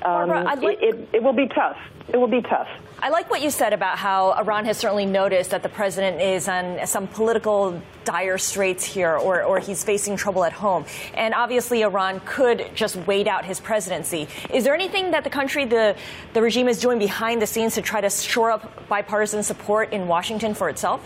Um, 0.04 0.30
Barbara, 0.30 0.44
like- 0.44 0.82
it, 0.82 0.96
it, 0.96 1.10
it 1.14 1.24
will 1.24 1.34
be 1.34 1.48
tough. 1.48 1.78
It 2.10 2.18
will 2.18 2.28
be 2.28 2.42
tough. 2.42 2.70
I 3.04 3.10
like 3.10 3.32
what 3.32 3.42
you 3.42 3.50
said 3.50 3.74
about 3.74 3.98
how 3.98 4.34
Iran 4.34 4.66
has 4.66 4.78
certainly 4.78 5.08
noticed 5.08 5.50
that 5.50 5.64
the 5.64 5.70
president 5.70 6.22
is 6.22 6.48
on 6.48 6.86
some 6.86 7.08
political 7.08 7.82
dire 8.04 8.38
straits 8.38 8.84
here 8.86 9.18
or, 9.18 9.42
or 9.42 9.58
he's 9.58 9.84
facing 9.84 10.16
trouble 10.16 10.44
at 10.44 10.54
home. 10.54 10.86
And 11.16 11.34
obviously, 11.34 11.82
Iran 11.82 12.22
could 12.26 12.70
just 12.76 12.96
wait 13.08 13.28
out 13.28 13.44
his 13.44 13.60
presidency. 13.60 14.28
Is 14.54 14.64
there 14.66 14.76
anything 14.76 15.10
that 15.12 15.24
the 15.24 15.32
country, 15.32 15.66
the, 15.66 15.96
the 16.34 16.44
regime 16.44 16.68
is 16.68 16.80
doing 16.80 17.00
behind 17.00 17.42
the 17.42 17.48
scenes 17.48 17.74
to 17.74 17.82
try 17.82 18.02
to 18.02 18.10
shore 18.12 18.52
up 18.52 18.88
bipartisan 18.88 19.42
support 19.42 19.92
in 19.92 20.08
Washington 20.08 20.54
for 20.54 20.70
itself? 20.70 21.02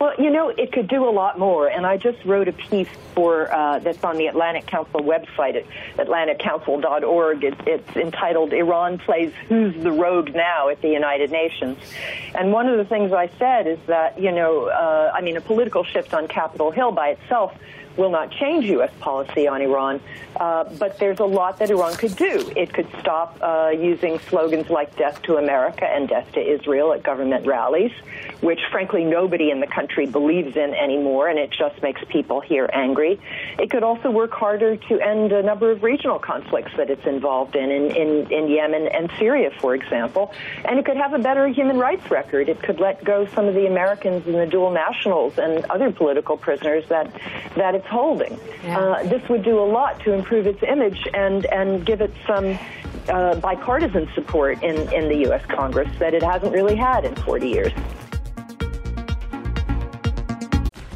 Well, 0.00 0.14
you 0.18 0.30
know, 0.30 0.48
it 0.48 0.72
could 0.72 0.88
do 0.88 1.06
a 1.06 1.12
lot 1.12 1.38
more, 1.38 1.68
and 1.68 1.84
I 1.84 1.98
just 1.98 2.24
wrote 2.24 2.48
a 2.48 2.52
piece 2.52 2.88
for 3.14 3.52
uh, 3.52 3.80
that's 3.80 4.02
on 4.02 4.16
the 4.16 4.28
Atlantic 4.28 4.64
Council 4.64 5.00
website 5.00 5.56
at 5.56 5.66
atlanticcouncil.org. 5.98 7.44
It, 7.44 7.54
it's 7.66 7.96
entitled 7.96 8.54
"Iran 8.54 8.96
Plays 8.96 9.34
Who's 9.48 9.74
the 9.82 9.92
Rogue 9.92 10.34
Now" 10.34 10.70
at 10.70 10.80
the 10.80 10.88
United 10.88 11.30
Nations, 11.30 11.76
and 12.34 12.50
one 12.50 12.66
of 12.66 12.78
the 12.78 12.84
things 12.86 13.12
I 13.12 13.28
said 13.38 13.66
is 13.66 13.78
that 13.88 14.18
you 14.18 14.32
know, 14.32 14.68
uh, 14.68 15.12
I 15.14 15.20
mean, 15.20 15.36
a 15.36 15.42
political 15.42 15.84
shift 15.84 16.14
on 16.14 16.28
Capitol 16.28 16.70
Hill 16.70 16.92
by 16.92 17.10
itself 17.10 17.54
will 17.96 18.10
not 18.10 18.30
change 18.30 18.64
U.S. 18.66 18.90
policy 19.00 19.46
on 19.48 19.60
Iran, 19.62 20.00
uh, 20.36 20.64
but 20.78 20.98
there's 20.98 21.18
a 21.18 21.24
lot 21.24 21.58
that 21.58 21.70
Iran 21.70 21.94
could 21.94 22.16
do. 22.16 22.50
It 22.56 22.72
could 22.72 22.88
stop 23.00 23.38
uh, 23.40 23.72
using 23.76 24.18
slogans 24.20 24.70
like 24.70 24.96
death 24.96 25.20
to 25.22 25.36
America 25.36 25.84
and 25.84 26.08
death 26.08 26.30
to 26.32 26.40
Israel 26.40 26.92
at 26.92 27.02
government 27.02 27.46
rallies, 27.46 27.92
which 28.40 28.60
frankly 28.70 29.04
nobody 29.04 29.50
in 29.50 29.60
the 29.60 29.66
country 29.66 30.06
believes 30.06 30.56
in 30.56 30.74
anymore, 30.74 31.28
and 31.28 31.38
it 31.38 31.50
just 31.50 31.82
makes 31.82 32.02
people 32.08 32.40
here 32.40 32.70
angry. 32.72 33.20
It 33.58 33.70
could 33.70 33.82
also 33.82 34.10
work 34.10 34.32
harder 34.32 34.76
to 34.76 35.00
end 35.00 35.32
a 35.32 35.42
number 35.42 35.70
of 35.70 35.82
regional 35.82 36.18
conflicts 36.18 36.72
that 36.76 36.90
it's 36.90 37.06
involved 37.06 37.56
in, 37.56 37.70
in, 37.70 37.90
in, 37.96 38.32
in 38.32 38.48
Yemen 38.48 38.86
and 38.88 39.10
Syria, 39.18 39.50
for 39.60 39.74
example, 39.74 40.32
and 40.64 40.78
it 40.78 40.84
could 40.84 40.96
have 40.96 41.12
a 41.12 41.18
better 41.18 41.48
human 41.48 41.78
rights 41.78 42.10
record. 42.10 42.48
It 42.48 42.62
could 42.62 42.80
let 42.80 43.04
go 43.04 43.26
some 43.34 43.46
of 43.46 43.54
the 43.54 43.66
Americans 43.66 44.26
and 44.26 44.36
the 44.36 44.46
dual 44.46 44.70
nationals 44.70 45.38
and 45.38 45.64
other 45.66 45.90
political 45.90 46.36
prisoners 46.36 46.84
that, 46.88 47.12
that 47.56 47.79
it's 47.80 47.88
holding. 47.88 48.38
Yeah. 48.62 48.78
Uh, 48.78 49.02
this 49.04 49.26
would 49.30 49.42
do 49.42 49.58
a 49.58 49.64
lot 49.64 50.00
to 50.00 50.12
improve 50.12 50.46
its 50.46 50.62
image 50.62 51.08
and, 51.14 51.46
and 51.46 51.84
give 51.84 52.02
it 52.02 52.12
some 52.26 52.58
uh, 53.08 53.36
bipartisan 53.36 54.06
support 54.14 54.62
in, 54.62 54.76
in 54.92 55.08
the 55.08 55.16
U.S. 55.28 55.44
Congress 55.46 55.88
that 55.98 56.12
it 56.12 56.22
hasn't 56.22 56.52
really 56.52 56.76
had 56.76 57.06
in 57.06 57.14
40 57.16 57.48
years. 57.48 57.72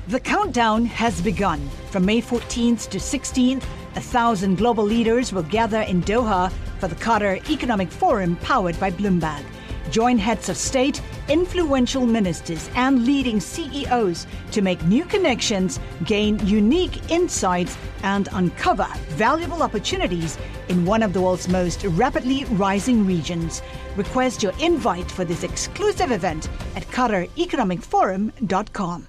The 0.09 0.21
countdown 0.21 0.85
has 0.85 1.23
begun. 1.23 1.67
From 1.91 2.05
May 2.05 2.21
14th 2.21 2.91
to 2.91 2.99
16th, 2.99 3.65
a 3.97 4.01
thousand 4.01 4.59
global 4.59 4.85
leaders 4.85 5.33
will 5.33 5.43
gather 5.45 5.81
in 5.81 6.03
Doha 6.03 6.53
for 6.79 6.89
the 6.89 6.97
Qatar 6.97 7.49
Economic 7.49 7.91
Forum 7.91 8.37
powered 8.37 8.79
by 8.79 8.91
Bloomberg. 8.91 9.43
Join 9.91 10.19
heads 10.19 10.49
of 10.51 10.57
state, 10.59 11.01
influential 11.29 12.07
ministers, 12.07 12.71
and 12.75 13.05
leading 13.05 13.41
CEOs 13.41 14.27
to 14.53 14.63
make 14.63 14.83
new 14.85 15.05
connections, 15.05 15.79
gain 16.05 16.39
unique 16.47 17.11
insights, 17.11 17.77
and 18.03 18.29
uncover 18.33 18.87
valuable 19.11 19.63
opportunities 19.63 20.39
in 20.69 20.85
one 20.85 21.03
of 21.03 21.13
the 21.13 21.21
world's 21.21 21.49
most 21.49 21.85
rapidly 21.85 22.45
rising 22.47 23.07
regions. 23.07 23.63
Request 23.97 24.43
your 24.43 24.53
invite 24.61 25.11
for 25.11 25.25
this 25.25 25.43
exclusive 25.43 26.13
event 26.13 26.49
at 26.77 26.87
QatarEconomicForum.com. 26.89 29.07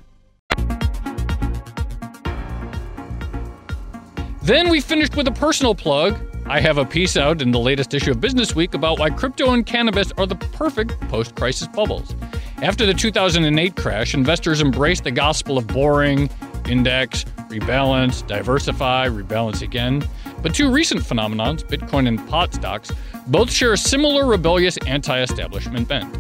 Then 4.44 4.70
we 4.70 4.80
finished 4.80 5.18
with 5.18 5.28
a 5.28 5.32
personal 5.32 5.74
plug. 5.74 6.20
I 6.48 6.60
have 6.60 6.78
a 6.78 6.86
piece 6.86 7.18
out 7.18 7.42
in 7.42 7.50
the 7.50 7.60
latest 7.60 7.96
issue 7.96 8.12
of 8.12 8.22
Business 8.22 8.54
Week 8.54 8.76
about 8.76 9.00
why 9.00 9.10
crypto 9.10 9.54
and 9.54 9.66
cannabis 9.66 10.12
are 10.12 10.28
the 10.28 10.36
perfect 10.36 11.00
post 11.10 11.36
crisis 11.36 11.68
bubbles. 11.68 12.16
After 12.62 12.86
the 12.86 12.94
2008 12.94 13.76
crash, 13.76 14.14
investors 14.14 14.62
embraced 14.62 15.06
the 15.06 15.12
gospel 15.12 15.58
of 15.58 15.66
boring, 15.66 16.30
index, 16.70 17.24
rebalance, 17.50 18.26
diversify, 18.28 19.10
rebalance 19.10 19.64
again. 19.64 20.08
But 20.44 20.54
two 20.54 20.72
recent 20.72 21.02
phenomenons, 21.02 21.64
Bitcoin 21.64 22.08
and 22.08 22.26
pot 22.30 22.54
stocks, 22.54 22.92
both 23.26 23.52
share 23.52 23.74
a 23.74 23.78
similar 23.78 24.28
rebellious 24.28 24.78
anti 24.86 25.20
establishment 25.24 25.88
bent. 25.88 26.16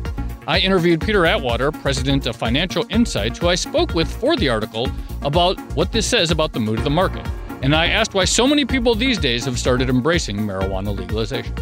I 0.47 0.57
interviewed 0.57 1.01
Peter 1.01 1.27
Atwater, 1.27 1.71
president 1.71 2.25
of 2.25 2.35
Financial 2.35 2.83
Insyghts, 2.89 3.37
who 3.37 3.47
I 3.47 3.55
spoke 3.55 3.93
with 3.93 4.11
for 4.11 4.35
the 4.35 4.49
article 4.49 4.89
about 5.21 5.59
what 5.75 5.91
this 5.91 6.07
says 6.07 6.31
about 6.31 6.51
the 6.51 6.59
mood 6.59 6.79
of 6.79 6.83
the 6.83 6.89
market 6.89 7.25
and 7.61 7.75
I 7.75 7.87
asked 7.87 8.13
why 8.13 8.25
so 8.25 8.47
many 8.47 8.65
people 8.65 8.95
these 8.95 9.17
days 9.17 9.45
have 9.45 9.57
started 9.57 9.89
embracing 9.89 10.37
marijuana 10.37 10.95
legalization. 10.95 11.55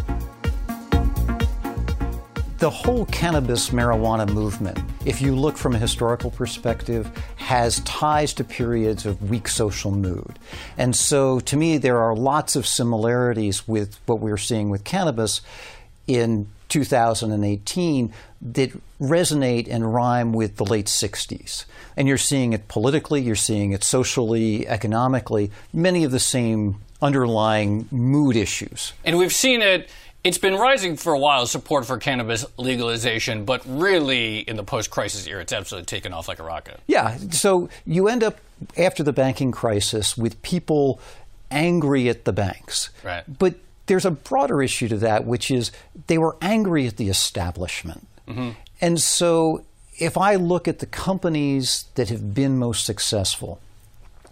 The 2.58 2.70
whole 2.70 3.04
cannabis 3.06 3.70
marijuana 3.70 4.26
movement, 4.32 4.78
if 5.04 5.20
you 5.20 5.36
look 5.36 5.56
from 5.56 5.74
a 5.74 5.78
historical 5.78 6.30
perspective, 6.30 7.10
has 7.36 7.80
ties 7.80 8.32
to 8.34 8.44
periods 8.44 9.04
of 9.04 9.28
weak 9.28 9.48
social 9.48 9.90
mood. 9.90 10.38
And 10.78 10.96
so 10.96 11.40
to 11.40 11.56
me, 11.56 11.78
there 11.78 11.98
are 11.98 12.16
lots 12.16 12.56
of 12.56 12.66
similarities 12.66 13.68
with 13.68 13.98
what 14.06 14.20
we're 14.20 14.38
seeing 14.38 14.70
with 14.70 14.84
cannabis 14.84 15.42
in 16.06 16.48
2018 16.68 18.12
that 18.40 18.72
resonate 19.08 19.68
and 19.70 19.92
rhyme 19.92 20.32
with 20.32 20.56
the 20.56 20.64
late 20.64 20.86
60s. 20.86 21.64
And 21.96 22.08
you're 22.08 22.18
seeing 22.18 22.52
it 22.52 22.68
politically, 22.68 23.22
you're 23.22 23.36
seeing 23.36 23.72
it 23.72 23.84
socially, 23.84 24.66
economically, 24.66 25.50
many 25.72 26.04
of 26.04 26.10
the 26.10 26.20
same 26.20 26.80
underlying 27.00 27.86
mood 27.90 28.36
issues. 28.36 28.92
And 29.04 29.18
we've 29.18 29.32
seen 29.32 29.62
it. 29.62 29.88
It's 30.24 30.38
been 30.38 30.54
rising 30.54 30.96
for 30.96 31.12
a 31.12 31.18
while, 31.18 31.46
support 31.46 31.84
for 31.84 31.98
cannabis 31.98 32.46
legalization, 32.56 33.44
but 33.44 33.62
really 33.66 34.38
in 34.38 34.56
the 34.56 34.64
post 34.64 34.90
crisis 34.90 35.26
era, 35.26 35.42
it's 35.42 35.52
absolutely 35.52 35.84
taken 35.84 36.14
off 36.14 36.28
like 36.28 36.38
a 36.38 36.42
rocket. 36.42 36.80
Yeah. 36.86 37.18
So 37.30 37.68
you 37.84 38.08
end 38.08 38.24
up, 38.24 38.38
after 38.78 39.02
the 39.02 39.12
banking 39.12 39.52
crisis, 39.52 40.16
with 40.16 40.40
people 40.40 40.98
angry 41.50 42.08
at 42.08 42.24
the 42.24 42.32
banks. 42.32 42.88
Right. 43.02 43.22
But 43.28 43.56
there's 43.84 44.06
a 44.06 44.10
broader 44.10 44.62
issue 44.62 44.88
to 44.88 44.96
that, 44.98 45.26
which 45.26 45.50
is 45.50 45.70
they 46.06 46.16
were 46.16 46.36
angry 46.40 46.86
at 46.86 46.96
the 46.96 47.10
establishment. 47.10 48.06
Mm-hmm. 48.26 48.50
And 48.80 49.00
so 49.00 49.64
if 49.98 50.16
I 50.16 50.34
look 50.34 50.66
at 50.66 50.80
the 50.80 50.86
companies 50.86 51.86
that 51.94 52.08
have 52.08 52.34
been 52.34 52.58
most 52.58 52.84
successful 52.84 53.60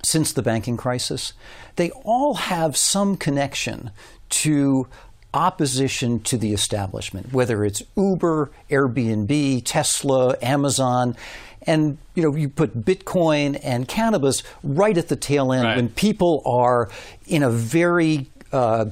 since 0.04 0.32
the 0.32 0.42
banking 0.42 0.76
crisis, 0.76 1.32
they 1.76 1.90
all 1.90 2.34
have 2.34 2.76
some 2.76 3.16
connection 3.16 3.90
to 4.28 4.88
opposition 5.34 6.20
to 6.20 6.37
the 6.37 6.52
establishment, 6.52 7.32
whether 7.32 7.64
it's 7.64 7.82
Uber, 7.96 8.50
Airbnb, 8.70 9.62
Tesla, 9.64 10.37
Amazon. 10.42 11.16
And 11.62 11.99
you 12.14 12.22
know, 12.22 12.34
you 12.34 12.49
put 12.49 12.84
Bitcoin 12.84 13.58
and 13.62 13.87
cannabis 13.87 14.42
right 14.62 14.96
at 14.96 15.08
the 15.08 15.16
tail 15.16 15.52
end 15.52 15.64
right. 15.64 15.76
when 15.76 15.88
people 15.88 16.42
are 16.44 16.90
in 17.26 17.42
a 17.42 17.50
very 17.50 18.26
uh, 18.52 18.87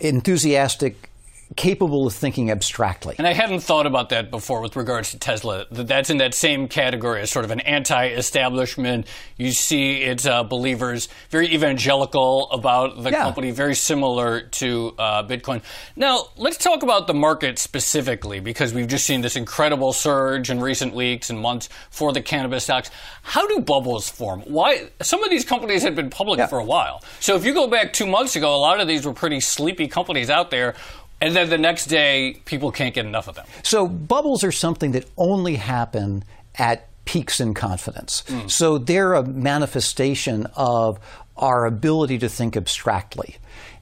enthusiastic 0.00 1.10
capable 1.56 2.06
of 2.06 2.14
thinking 2.14 2.50
abstractly. 2.50 3.14
And 3.18 3.26
I 3.26 3.32
hadn't 3.32 3.60
thought 3.60 3.86
about 3.86 4.10
that 4.10 4.30
before 4.30 4.60
with 4.60 4.76
regards 4.76 5.10
to 5.12 5.18
Tesla. 5.18 5.66
That's 5.70 6.10
in 6.10 6.18
that 6.18 6.34
same 6.34 6.68
category 6.68 7.20
as 7.22 7.30
sort 7.30 7.44
of 7.44 7.50
an 7.50 7.60
anti-establishment. 7.60 9.06
You 9.36 9.52
see 9.52 10.02
its 10.02 10.26
uh, 10.26 10.42
believers 10.44 11.08
very 11.30 11.52
evangelical 11.54 12.50
about 12.50 13.02
the 13.02 13.10
Yeah. 13.10 13.22
company, 13.22 13.50
very 13.50 13.74
similar 13.74 14.42
to 14.42 14.94
uh, 14.98 15.22
Bitcoin. 15.24 15.62
Now 15.96 16.26
let's 16.36 16.56
talk 16.58 16.82
about 16.82 17.06
the 17.06 17.14
market 17.14 17.58
specifically 17.58 18.40
because 18.40 18.74
we've 18.74 18.88
just 18.88 19.06
seen 19.06 19.20
this 19.20 19.36
incredible 19.36 19.92
surge 19.92 20.50
in 20.50 20.60
recent 20.60 20.94
weeks 20.94 21.30
and 21.30 21.40
months 21.40 21.68
for 21.90 22.12
the 22.12 22.20
cannabis 22.20 22.64
stocks. 22.64 22.90
How 23.22 23.46
do 23.46 23.60
bubbles 23.60 24.08
form? 24.08 24.42
Why? 24.42 24.90
Some 25.02 25.22
of 25.24 25.30
these 25.30 25.44
companies 25.44 25.82
had 25.82 25.94
been 25.96 26.10
public 26.10 26.38
Yeah. 26.38 26.46
for 26.46 26.58
a 26.58 26.64
while. 26.64 27.02
So 27.20 27.36
if 27.36 27.44
you 27.44 27.54
go 27.54 27.66
back 27.68 27.92
two 27.92 28.06
months 28.06 28.36
ago, 28.36 28.54
a 28.54 28.56
lot 28.58 28.80
of 28.80 28.88
these 28.88 29.06
were 29.06 29.12
pretty 29.14 29.40
sleepy 29.40 29.88
companies 29.88 30.30
out 30.30 30.50
there. 30.50 30.74
And 31.20 31.34
then 31.34 31.50
the 31.50 31.58
next 31.58 31.86
day, 31.86 32.40
people 32.44 32.70
can't 32.70 32.94
get 32.94 33.04
enough 33.06 33.28
of 33.28 33.34
them. 33.34 33.46
So 33.62 33.86
bubbles 33.88 34.44
are 34.44 34.52
something 34.52 34.92
that 34.92 35.06
only 35.16 35.56
happen 35.56 36.24
at 36.54 36.86
peaks 37.04 37.40
in 37.40 37.54
confidence. 37.54 38.22
Mm. 38.28 38.50
So 38.50 38.78
they're 38.78 39.14
a 39.14 39.24
manifestation 39.24 40.46
of 40.56 40.98
our 41.36 41.66
ability 41.66 42.18
to 42.18 42.28
think 42.28 42.56
abstractly. 42.56 43.36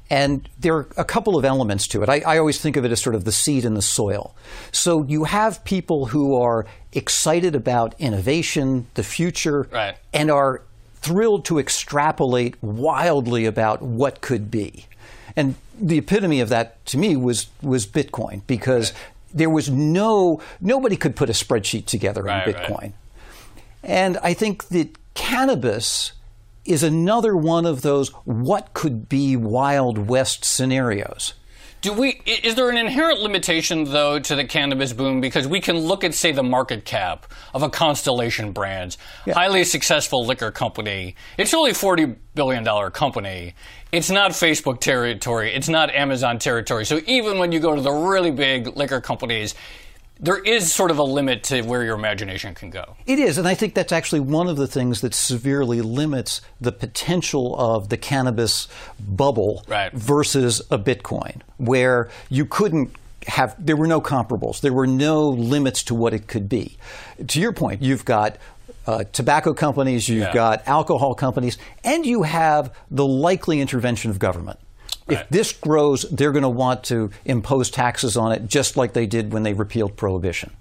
And 0.08 0.48
there 0.60 0.74
are 0.76 0.88
a 0.96 1.04
couple 1.04 1.36
of 1.36 1.44
elements 1.44 1.88
to 1.88 2.02
it. 2.02 2.08
I, 2.08 2.20
I 2.20 2.38
always 2.38 2.60
think 2.60 2.76
of 2.76 2.84
it 2.84 2.92
as 2.92 3.02
sort 3.02 3.16
of 3.16 3.24
the 3.24 3.32
seed 3.32 3.64
in 3.64 3.74
the 3.74 3.82
soil. 3.82 4.36
So 4.70 5.04
you 5.08 5.24
have 5.24 5.64
people 5.64 6.06
who 6.06 6.40
are 6.40 6.64
excited 6.92 7.56
about 7.56 7.94
innovation, 7.98 8.86
the 8.94 9.02
future, 9.02 9.68
Right. 9.72 9.96
and 10.12 10.30
are 10.30 10.62
thrilled 10.94 11.44
to 11.46 11.58
extrapolate 11.58 12.62
wildly 12.62 13.46
about 13.46 13.82
what 13.82 14.20
could 14.20 14.50
be. 14.50 14.86
And 15.36 15.54
the 15.78 15.98
epitome 15.98 16.40
of 16.40 16.48
that 16.48 16.84
to 16.86 16.98
me 16.98 17.16
was 17.16 17.48
was 17.62 17.86
Bitcoin 17.86 18.42
because 18.46 18.92
there 19.32 19.50
was 19.50 19.68
no 19.70 20.40
nobody 20.60 20.96
could 20.96 21.14
put 21.14 21.28
a 21.28 21.34
spreadsheet 21.34 21.86
together 21.86 22.22
Right, 22.22 22.46
on 22.48 22.54
right. 22.54 22.64
Bitcoin. 22.64 22.92
And 23.82 24.16
I 24.18 24.34
think 24.34 24.68
that 24.68 24.96
cannabis 25.14 26.12
is 26.64 26.82
another 26.82 27.36
one 27.36 27.66
of 27.66 27.82
those 27.82 28.08
what 28.24 28.74
could 28.74 29.08
be 29.08 29.36
wild 29.36 29.98
west 30.08 30.44
scenarios. 30.44 31.34
Do 31.86 31.92
we? 31.92 32.20
Is 32.26 32.56
there 32.56 32.68
an 32.68 32.76
inherent 32.76 33.20
limitation 33.20 33.84
though 33.84 34.18
to 34.18 34.34
the 34.34 34.42
cannabis 34.42 34.92
boom? 34.92 35.20
Because 35.20 35.46
we 35.46 35.60
can 35.60 35.78
look 35.78 36.02
at, 36.02 36.14
say, 36.14 36.32
the 36.32 36.42
market 36.42 36.84
cap 36.84 37.26
of 37.54 37.62
a 37.62 37.70
Constellation 37.70 38.50
Brands, 38.50 38.98
highly 39.32 39.62
successful 39.62 40.26
liquor 40.26 40.50
company. 40.50 41.14
It's 41.38 41.54
only 41.54 41.70
a 41.70 41.74
forty 41.74 42.06
billion 42.06 42.64
dollar 42.64 42.90
company. 42.90 43.54
It's 43.92 44.10
not 44.10 44.32
Facebook 44.32 44.80
territory. 44.80 45.54
It's 45.54 45.68
not 45.68 45.94
Amazon 45.94 46.40
territory. 46.40 46.86
So 46.86 47.00
even 47.06 47.38
when 47.38 47.52
you 47.52 47.60
go 47.60 47.76
to 47.76 47.80
the 47.80 47.92
really 47.92 48.32
big 48.32 48.76
liquor 48.76 49.00
companies, 49.00 49.54
there 50.18 50.38
is 50.38 50.72
sort 50.72 50.90
of 50.90 50.98
a 50.98 51.02
limit 51.02 51.42
to 51.44 51.62
where 51.62 51.84
your 51.84 51.94
imagination 51.94 52.54
can 52.54 52.70
go. 52.70 52.96
It 53.06 53.18
is, 53.18 53.38
and 53.38 53.46
I 53.46 53.54
think 53.54 53.74
that's 53.74 53.92
actually 53.92 54.20
one 54.20 54.48
of 54.48 54.56
the 54.56 54.66
things 54.66 55.00
that 55.02 55.14
severely 55.14 55.80
limits 55.82 56.40
the 56.60 56.72
potential 56.72 57.54
of 57.58 57.88
the 57.90 57.96
cannabis 57.96 58.68
bubble 58.98 59.62
Right. 59.68 59.92
versus 59.92 60.60
a 60.70 60.78
Bitcoin, 60.78 61.42
where 61.58 62.08
you 62.30 62.46
couldn't 62.46 62.90
have, 63.26 63.54
there 63.58 63.76
were 63.76 63.86
no 63.88 64.00
comparables, 64.00 64.60
there 64.60 64.72
were 64.72 64.86
no 64.86 65.28
limits 65.28 65.82
to 65.84 65.94
what 65.94 66.14
it 66.14 66.28
could 66.28 66.48
be. 66.48 66.78
To 67.26 67.40
your 67.40 67.52
point, 67.52 67.82
you've 67.82 68.04
got 68.04 68.36
uh, 68.86 69.02
tobacco 69.12 69.52
companies, 69.52 70.08
you've 70.08 70.22
Yeah. 70.28 70.32
got 70.32 70.62
alcohol 70.68 71.14
companies, 71.14 71.58
and 71.82 72.06
you 72.06 72.22
have 72.22 72.72
the 72.88 73.04
likely 73.04 73.60
intervention 73.60 74.12
of 74.12 74.18
government. 74.20 74.60
Right. 75.06 75.20
If 75.20 75.28
this 75.28 75.52
grows, 75.52 76.02
they're 76.10 76.32
going 76.32 76.42
to 76.42 76.48
want 76.48 76.84
to 76.84 77.10
impose 77.24 77.70
taxes 77.70 78.16
on 78.16 78.32
it, 78.32 78.46
just 78.46 78.76
like 78.76 78.92
they 78.92 79.06
did 79.06 79.32
when 79.32 79.42
they 79.44 79.52
repealed 79.52 79.96
prohibition. 79.96 80.52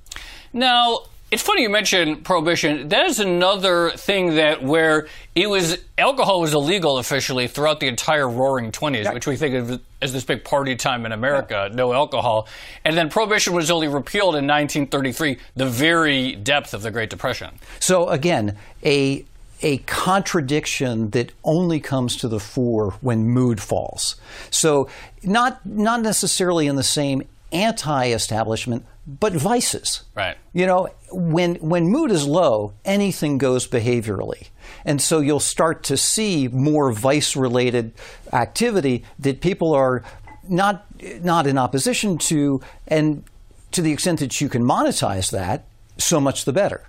Now, 0.53 0.99
it's 1.31 1.41
funny 1.41 1.63
you 1.63 1.69
mentioned 1.69 2.23
prohibition. 2.23 2.87
That 2.89 3.07
is 3.07 3.19
another 3.19 3.89
thing 3.91 4.35
that 4.35 4.61
where 4.63 5.07
it 5.33 5.49
was 5.49 5.77
alcohol 5.97 6.39
was 6.39 6.53
illegal 6.53 6.99
officially 6.99 7.47
throughout 7.47 7.79
the 7.79 7.87
entire 7.87 8.29
Roaring 8.29 8.71
Twenties, 8.71 9.09
which 9.11 9.25
we 9.25 9.35
think 9.35 9.55
of 9.55 9.81
as 10.01 10.13
this 10.13 10.23
big 10.23 10.43
party 10.43 10.75
time 10.75 11.05
in 11.05 11.11
America, 11.11 11.69
no 11.73 11.93
alcohol, 11.93 12.47
and 12.85 12.95
then 12.95 13.09
prohibition 13.09 13.53
was 13.53 13.71
only 13.71 13.87
repealed 13.87 14.35
in 14.35 14.45
1933, 14.45 15.39
the 15.55 15.65
very 15.65 16.35
depth 16.35 16.73
of 16.75 16.83
the 16.83 16.91
Great 16.91 17.09
Depression. 17.09 17.55
So 17.79 18.07
again, 18.07 18.57
a 18.83 19.25
a 19.61 19.77
contradiction 19.79 21.11
that 21.11 21.31
only 21.43 21.79
comes 21.79 22.15
to 22.17 22.27
the 22.27 22.39
fore 22.39 22.91
when 23.01 23.25
mood 23.25 23.61
falls. 23.61 24.15
So 24.51 24.89
not 25.23 25.65
not 25.65 26.01
necessarily 26.01 26.67
in 26.67 26.75
the 26.75 26.83
same 26.83 27.23
anti-establishment, 27.51 28.85
but 29.07 29.33
vices. 29.33 30.03
Right. 30.13 30.37
You 30.53 30.65
know, 30.65 30.89
when 31.11 31.55
when 31.55 31.87
mood 31.87 32.11
is 32.11 32.27
low, 32.27 32.73
anything 32.83 33.37
goes 33.37 33.67
behaviorally. 33.67 34.49
And 34.83 35.01
so 35.01 35.19
you'll 35.19 35.39
start 35.39 35.83
to 35.85 35.97
see 35.97 36.47
more 36.47 36.91
vice 36.91 37.35
related 37.35 37.93
activity 38.33 39.03
that 39.19 39.41
people 39.41 39.73
are 39.73 40.03
not 40.49 40.85
not 41.23 41.47
in 41.47 41.57
opposition 41.57 42.17
to 42.17 42.61
and 42.87 43.23
to 43.71 43.81
the 43.81 43.91
extent 43.91 44.19
that 44.19 44.39
you 44.39 44.49
can 44.49 44.63
monetize 44.63 45.31
that, 45.31 45.65
so 45.97 46.19
much 46.19 46.45
the 46.45 46.53
better. 46.53 46.87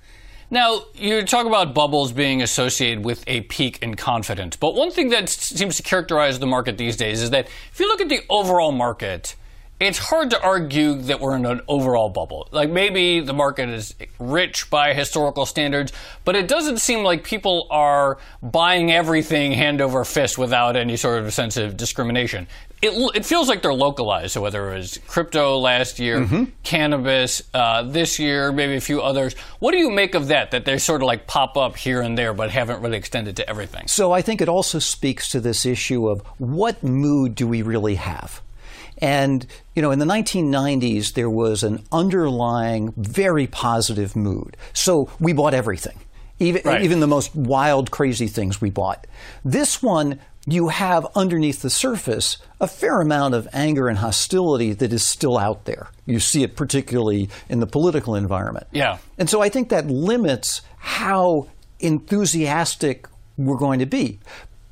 Now, 0.50 0.82
you 0.94 1.24
talk 1.24 1.46
about 1.46 1.74
bubbles 1.74 2.12
being 2.12 2.40
associated 2.40 3.04
with 3.04 3.24
a 3.26 3.40
peak 3.42 3.80
in 3.82 3.96
confidence, 3.96 4.54
but 4.56 4.76
one 4.76 4.92
thing 4.92 5.08
that 5.08 5.28
seems 5.28 5.76
to 5.76 5.82
characterize 5.82 6.38
the 6.38 6.46
market 6.46 6.78
these 6.78 6.96
days 6.96 7.20
is 7.20 7.30
that 7.30 7.48
if 7.72 7.80
you 7.80 7.88
look 7.88 8.00
at 8.00 8.08
the 8.08 8.20
overall 8.30 8.70
market, 8.70 9.34
it's 9.78 9.98
hard 9.98 10.30
to 10.30 10.42
argue 10.42 10.94
that 11.02 11.20
we're 11.20 11.36
in 11.36 11.44
an 11.44 11.60
overall 11.68 12.08
bubble. 12.08 12.48
Like 12.50 12.70
maybe 12.70 13.20
the 13.20 13.34
market 13.34 13.68
is 13.68 13.94
rich 14.18 14.70
by 14.70 14.94
historical 14.94 15.44
standards, 15.44 15.92
but 16.24 16.34
it 16.34 16.48
doesn't 16.48 16.78
seem 16.78 17.04
like 17.04 17.24
people 17.24 17.66
are 17.70 18.16
buying 18.42 18.90
everything 18.90 19.52
hand 19.52 19.82
over 19.82 20.04
fist 20.04 20.38
without 20.38 20.76
any 20.76 20.96
sort 20.96 21.22
of 21.22 21.32
sense 21.34 21.58
of 21.58 21.76
discrimination. 21.76 22.46
It, 22.80 22.92
it 23.14 23.24
feels 23.26 23.48
like 23.48 23.62
they're 23.62 23.74
localized. 23.74 24.32
So 24.32 24.40
whether 24.40 24.72
it 24.72 24.78
was 24.78 24.98
crypto 25.06 25.58
last 25.58 25.98
year, 25.98 26.26
cannabis 26.62 27.42
uh, 27.52 27.82
this 27.82 28.18
year, 28.18 28.52
maybe 28.52 28.76
a 28.76 28.80
few 28.80 29.02
others. 29.02 29.34
What 29.58 29.72
do 29.72 29.78
you 29.78 29.90
make 29.90 30.14
of 30.14 30.28
that? 30.28 30.52
That 30.52 30.64
they 30.64 30.78
sort 30.78 31.02
of 31.02 31.06
like 31.06 31.26
pop 31.26 31.56
up 31.56 31.76
here 31.76 32.00
and 32.00 32.16
there, 32.16 32.32
but 32.32 32.50
haven't 32.50 32.82
really 32.82 32.98
extended 32.98 33.36
to 33.36 33.48
everything. 33.48 33.88
So 33.88 34.12
I 34.12 34.22
think 34.22 34.40
it 34.40 34.48
also 34.48 34.78
speaks 34.78 35.30
to 35.30 35.40
this 35.40 35.66
issue 35.66 36.08
of 36.08 36.20
what 36.38 36.82
mood 36.82 37.34
do 37.34 37.46
we 37.46 37.62
really 37.62 37.96
have? 37.96 38.42
And, 38.98 39.46
you 39.74 39.82
know, 39.82 39.90
in 39.90 39.98
the 39.98 40.06
1990s, 40.06 41.14
there 41.14 41.30
was 41.30 41.62
an 41.62 41.82
underlying, 41.92 42.92
very 42.96 43.46
positive 43.46 44.16
mood. 44.16 44.56
So 44.72 45.10
we 45.20 45.32
bought 45.32 45.54
everything, 45.54 45.98
even, 46.38 46.62
Right. 46.64 46.82
even 46.82 47.00
the 47.00 47.06
most 47.06 47.34
wild, 47.34 47.90
crazy 47.90 48.26
things 48.28 48.60
we 48.60 48.70
bought. 48.70 49.06
This 49.44 49.82
one, 49.82 50.18
you 50.46 50.68
have 50.68 51.06
underneath 51.16 51.60
the 51.62 51.70
surface 51.70 52.38
a 52.60 52.66
fair 52.68 53.00
amount 53.00 53.34
of 53.34 53.48
anger 53.52 53.88
and 53.88 53.98
hostility 53.98 54.72
that 54.72 54.92
is 54.92 55.02
still 55.02 55.36
out 55.36 55.64
there. 55.64 55.88
You 56.06 56.20
see 56.20 56.42
it 56.44 56.56
particularly 56.56 57.28
in 57.48 57.60
the 57.60 57.66
political 57.66 58.14
environment. 58.14 58.66
Yeah. 58.72 58.98
And 59.18 59.28
so 59.28 59.42
I 59.42 59.48
think 59.48 59.68
that 59.70 59.88
limits 59.88 60.62
how 60.78 61.48
enthusiastic 61.80 63.08
we're 63.36 63.56
going 63.58 63.80
to 63.80 63.86
be. 63.86 64.18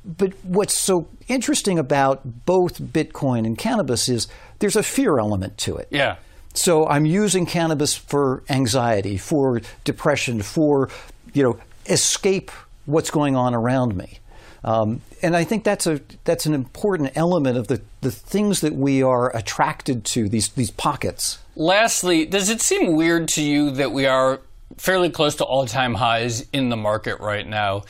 But 0.05 0.33
what's 0.43 0.75
so 0.75 1.07
interesting 1.27 1.79
about 1.79 2.45
both 2.45 2.79
Bitcoin 2.79 3.45
and 3.45 3.57
cannabis 3.57 4.07
is 4.07 4.27
there's 4.59 4.75
a 4.75 4.83
fear 4.83 5.17
element 5.17 5.57
to 5.59 5.77
it. 5.77 5.87
Yeah. 5.89 6.17
So 6.53 6.87
I'm 6.87 7.05
using 7.05 7.45
cannabis 7.45 7.95
for 7.95 8.43
anxiety, 8.49 9.17
for 9.17 9.61
depression, 9.83 10.41
for 10.41 10.89
you 11.33 11.43
know 11.43 11.59
escape 11.87 12.51
what's 12.85 13.11
going 13.11 13.35
on 13.35 13.53
around 13.53 13.95
me. 13.95 14.19
Um, 14.63 15.01
and 15.21 15.35
I 15.35 15.43
think 15.43 15.63
that's 15.63 15.85
a 15.85 16.01
that's 16.23 16.45
an 16.45 16.53
important 16.53 17.11
element 17.15 17.57
of 17.57 17.67
the, 17.67 17.81
the 18.01 18.11
things 18.11 18.61
that 18.61 18.73
we 18.73 19.03
are 19.03 19.35
attracted 19.35 20.05
to 20.05 20.29
these 20.29 20.49
these 20.49 20.71
pockets. 20.71 21.39
Lastly, 21.55 22.25
does 22.25 22.49
it 22.49 22.61
seem 22.61 22.95
weird 22.95 23.27
to 23.29 23.43
you 23.43 23.71
that 23.71 23.91
we 23.91 24.05
are 24.05 24.41
fairly 24.77 25.09
close 25.09 25.35
to 25.35 25.43
all 25.43 25.65
time 25.65 25.93
highs 25.93 26.47
in 26.51 26.69
the 26.69 26.75
market 26.75 27.19
right 27.19 27.47
now, 27.47 27.83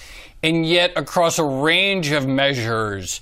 and 0.46 0.64
yet 0.64 0.94
across 0.96 1.40
a 1.40 1.44
range 1.44 2.12
of 2.12 2.28
measures, 2.28 3.20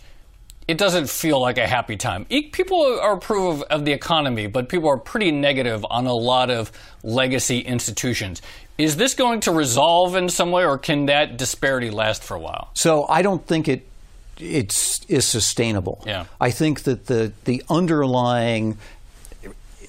it 0.67 0.77
doesn't 0.77 1.09
feel 1.09 1.39
like 1.39 1.57
a 1.57 1.65
happy 1.65 1.95
time? 1.95 2.25
People 2.25 2.99
are 3.01 3.13
approve 3.13 3.61
of, 3.61 3.63
of 3.63 3.85
the 3.85 3.93
economy, 3.93 4.47
but 4.47 4.67
people 4.67 4.89
are 4.89 4.97
pretty 4.97 5.31
negative 5.31 5.85
on 5.89 6.05
a 6.05 6.13
lot 6.13 6.49
of 6.49 6.69
legacy 7.01 7.59
institutions. 7.59 8.41
Is 8.77 8.97
this 8.97 9.13
going 9.13 9.39
to 9.41 9.51
resolve 9.51 10.17
in 10.17 10.27
some 10.27 10.51
way, 10.51 10.65
or 10.65 10.77
can 10.77 11.05
that 11.05 11.37
disparity 11.37 11.91
last 11.91 12.25
for 12.25 12.35
a 12.35 12.39
while? 12.39 12.71
So 12.73 13.05
I 13.07 13.21
don't 13.21 13.45
think 13.47 13.69
it 13.69 13.87
it's 14.37 15.05
is 15.05 15.25
sustainable. 15.25 16.03
Yeah. 16.05 16.25
I 16.41 16.51
think 16.51 16.83
that 16.83 17.05
the 17.05 17.31
the 17.45 17.63
underlying 17.69 18.77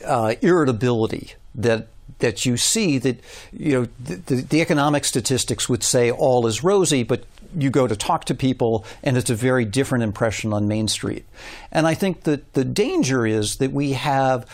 uh, 0.05 0.37
irritability 0.41 1.33
that 1.57 1.89
that 2.19 2.47
you 2.47 2.57
see 2.57 2.99
that 2.99 3.21
you 3.53 3.73
know 3.73 3.89
the, 4.01 4.37
the, 4.37 4.61
economic 4.61 5.05
statistics 5.05 5.69
would 5.69 5.83
say 5.83 6.11
all 6.11 6.47
is 6.47 6.63
rosy, 6.63 7.03
but 7.03 7.25
you 7.57 7.71
go 7.71 7.87
to 7.87 7.97
talk 7.97 8.25
to 8.27 8.35
people 8.35 8.85
and 9.03 9.17
it's 9.17 9.31
a 9.31 9.35
very 9.35 9.65
different 9.65 10.05
impression 10.05 10.53
on 10.53 10.69
Main 10.69 10.89
Street. 10.89 11.25
And 11.71 11.87
I 11.87 11.95
think 11.95 12.23
that 12.23 12.55
the 12.55 12.65
danger 12.65 13.27
is 13.27 13.57
that 13.57 13.73
we 13.73 13.93
have 13.93 14.49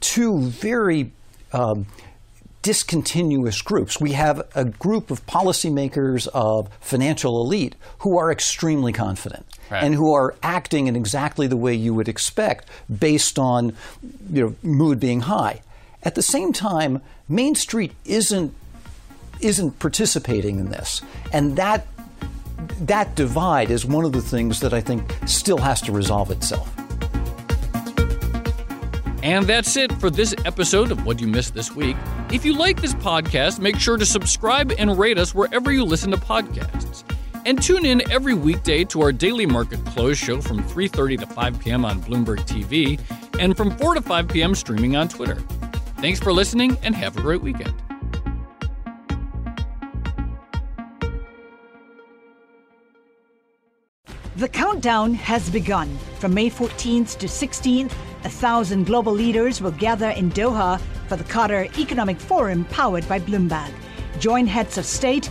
two 0.00 0.40
very 0.40 1.12
um, 1.52 1.86
discontinuous 2.62 3.60
groups. 3.60 4.00
We 4.00 4.12
have 4.12 4.42
a 4.54 4.64
group 4.64 5.10
of 5.10 5.26
policymakers 5.26 6.28
of 6.28 6.68
financial 6.80 7.40
elite 7.40 7.74
who 7.98 8.18
are 8.18 8.30
extremely 8.30 8.92
confident 8.92 9.44
right. 9.70 9.82
and 9.82 9.94
who 9.94 10.14
are 10.14 10.34
acting 10.42 10.86
in 10.86 10.94
exactly 10.94 11.46
the 11.46 11.56
way 11.56 11.74
you 11.74 11.92
would 11.94 12.08
expect 12.08 12.68
based 12.98 13.38
on 13.38 13.74
you 14.30 14.42
know, 14.42 14.54
mood 14.62 15.00
being 15.00 15.22
high. 15.22 15.60
At 16.02 16.14
the 16.14 16.22
same 16.22 16.52
time, 16.52 17.00
Main 17.28 17.54
Street 17.54 17.92
isn't 18.04 18.54
isn't 19.40 19.78
participating 19.80 20.60
in 20.60 20.70
this, 20.70 21.02
and 21.32 21.56
that 21.56 21.86
that 22.80 23.14
divide 23.14 23.70
is 23.70 23.84
one 23.84 24.04
of 24.04 24.12
the 24.12 24.22
things 24.22 24.60
that 24.60 24.72
I 24.72 24.80
think 24.80 25.16
still 25.26 25.58
has 25.58 25.80
to 25.82 25.92
resolve 25.92 26.30
itself. 26.30 26.72
And 29.22 29.46
that's 29.46 29.76
it 29.76 29.92
for 29.94 30.10
this 30.10 30.34
episode 30.44 30.90
of 30.90 31.06
What 31.06 31.20
You 31.20 31.28
Missed 31.28 31.54
This 31.54 31.74
Week. 31.74 31.96
If 32.32 32.44
you 32.44 32.54
like 32.54 32.80
this 32.80 32.94
podcast, 32.94 33.60
make 33.60 33.78
sure 33.78 33.96
to 33.96 34.04
subscribe 34.04 34.72
and 34.78 34.98
rate 34.98 35.16
us 35.16 35.32
wherever 35.32 35.70
you 35.70 35.84
listen 35.84 36.10
to 36.10 36.16
podcasts. 36.16 37.04
And 37.44 37.62
tune 37.62 37.84
in 37.84 38.08
every 38.10 38.34
weekday 38.34 38.84
to 38.84 39.00
our 39.00 39.12
daily 39.12 39.46
market 39.46 39.84
close 39.86 40.18
show 40.18 40.40
from 40.40 40.62
3:30 40.64 41.20
to 41.20 41.26
5 41.26 41.60
p.m. 41.60 41.84
on 41.84 42.00
Bloomberg 42.02 42.40
TV 42.46 43.00
and 43.38 43.56
from 43.56 43.76
4 43.78 43.94
to 43.94 44.02
5 44.02 44.28
p.m. 44.28 44.54
streaming 44.54 44.96
on 44.96 45.08
Twitter. 45.08 45.38
Thanks 46.02 46.18
for 46.18 46.32
listening 46.32 46.76
and 46.82 46.96
have 46.96 47.16
a 47.16 47.20
great 47.20 47.42
weekend. 47.42 47.72
The 54.34 54.48
countdown 54.48 55.14
has 55.14 55.48
begun. 55.48 55.96
From 56.18 56.34
May 56.34 56.50
14th 56.50 57.18
to 57.18 57.28
16th, 57.28 57.92
a 58.24 58.28
thousand 58.28 58.86
global 58.86 59.12
leaders 59.12 59.60
will 59.60 59.70
gather 59.70 60.08
in 60.08 60.32
Doha 60.32 60.80
for 61.06 61.14
the 61.14 61.22
Qatar 61.22 61.78
Economic 61.78 62.18
Forum 62.18 62.64
powered 62.64 63.08
by 63.08 63.20
Bloomberg. 63.20 63.72
Join 64.18 64.48
heads 64.48 64.78
of 64.78 64.84
state, 64.84 65.30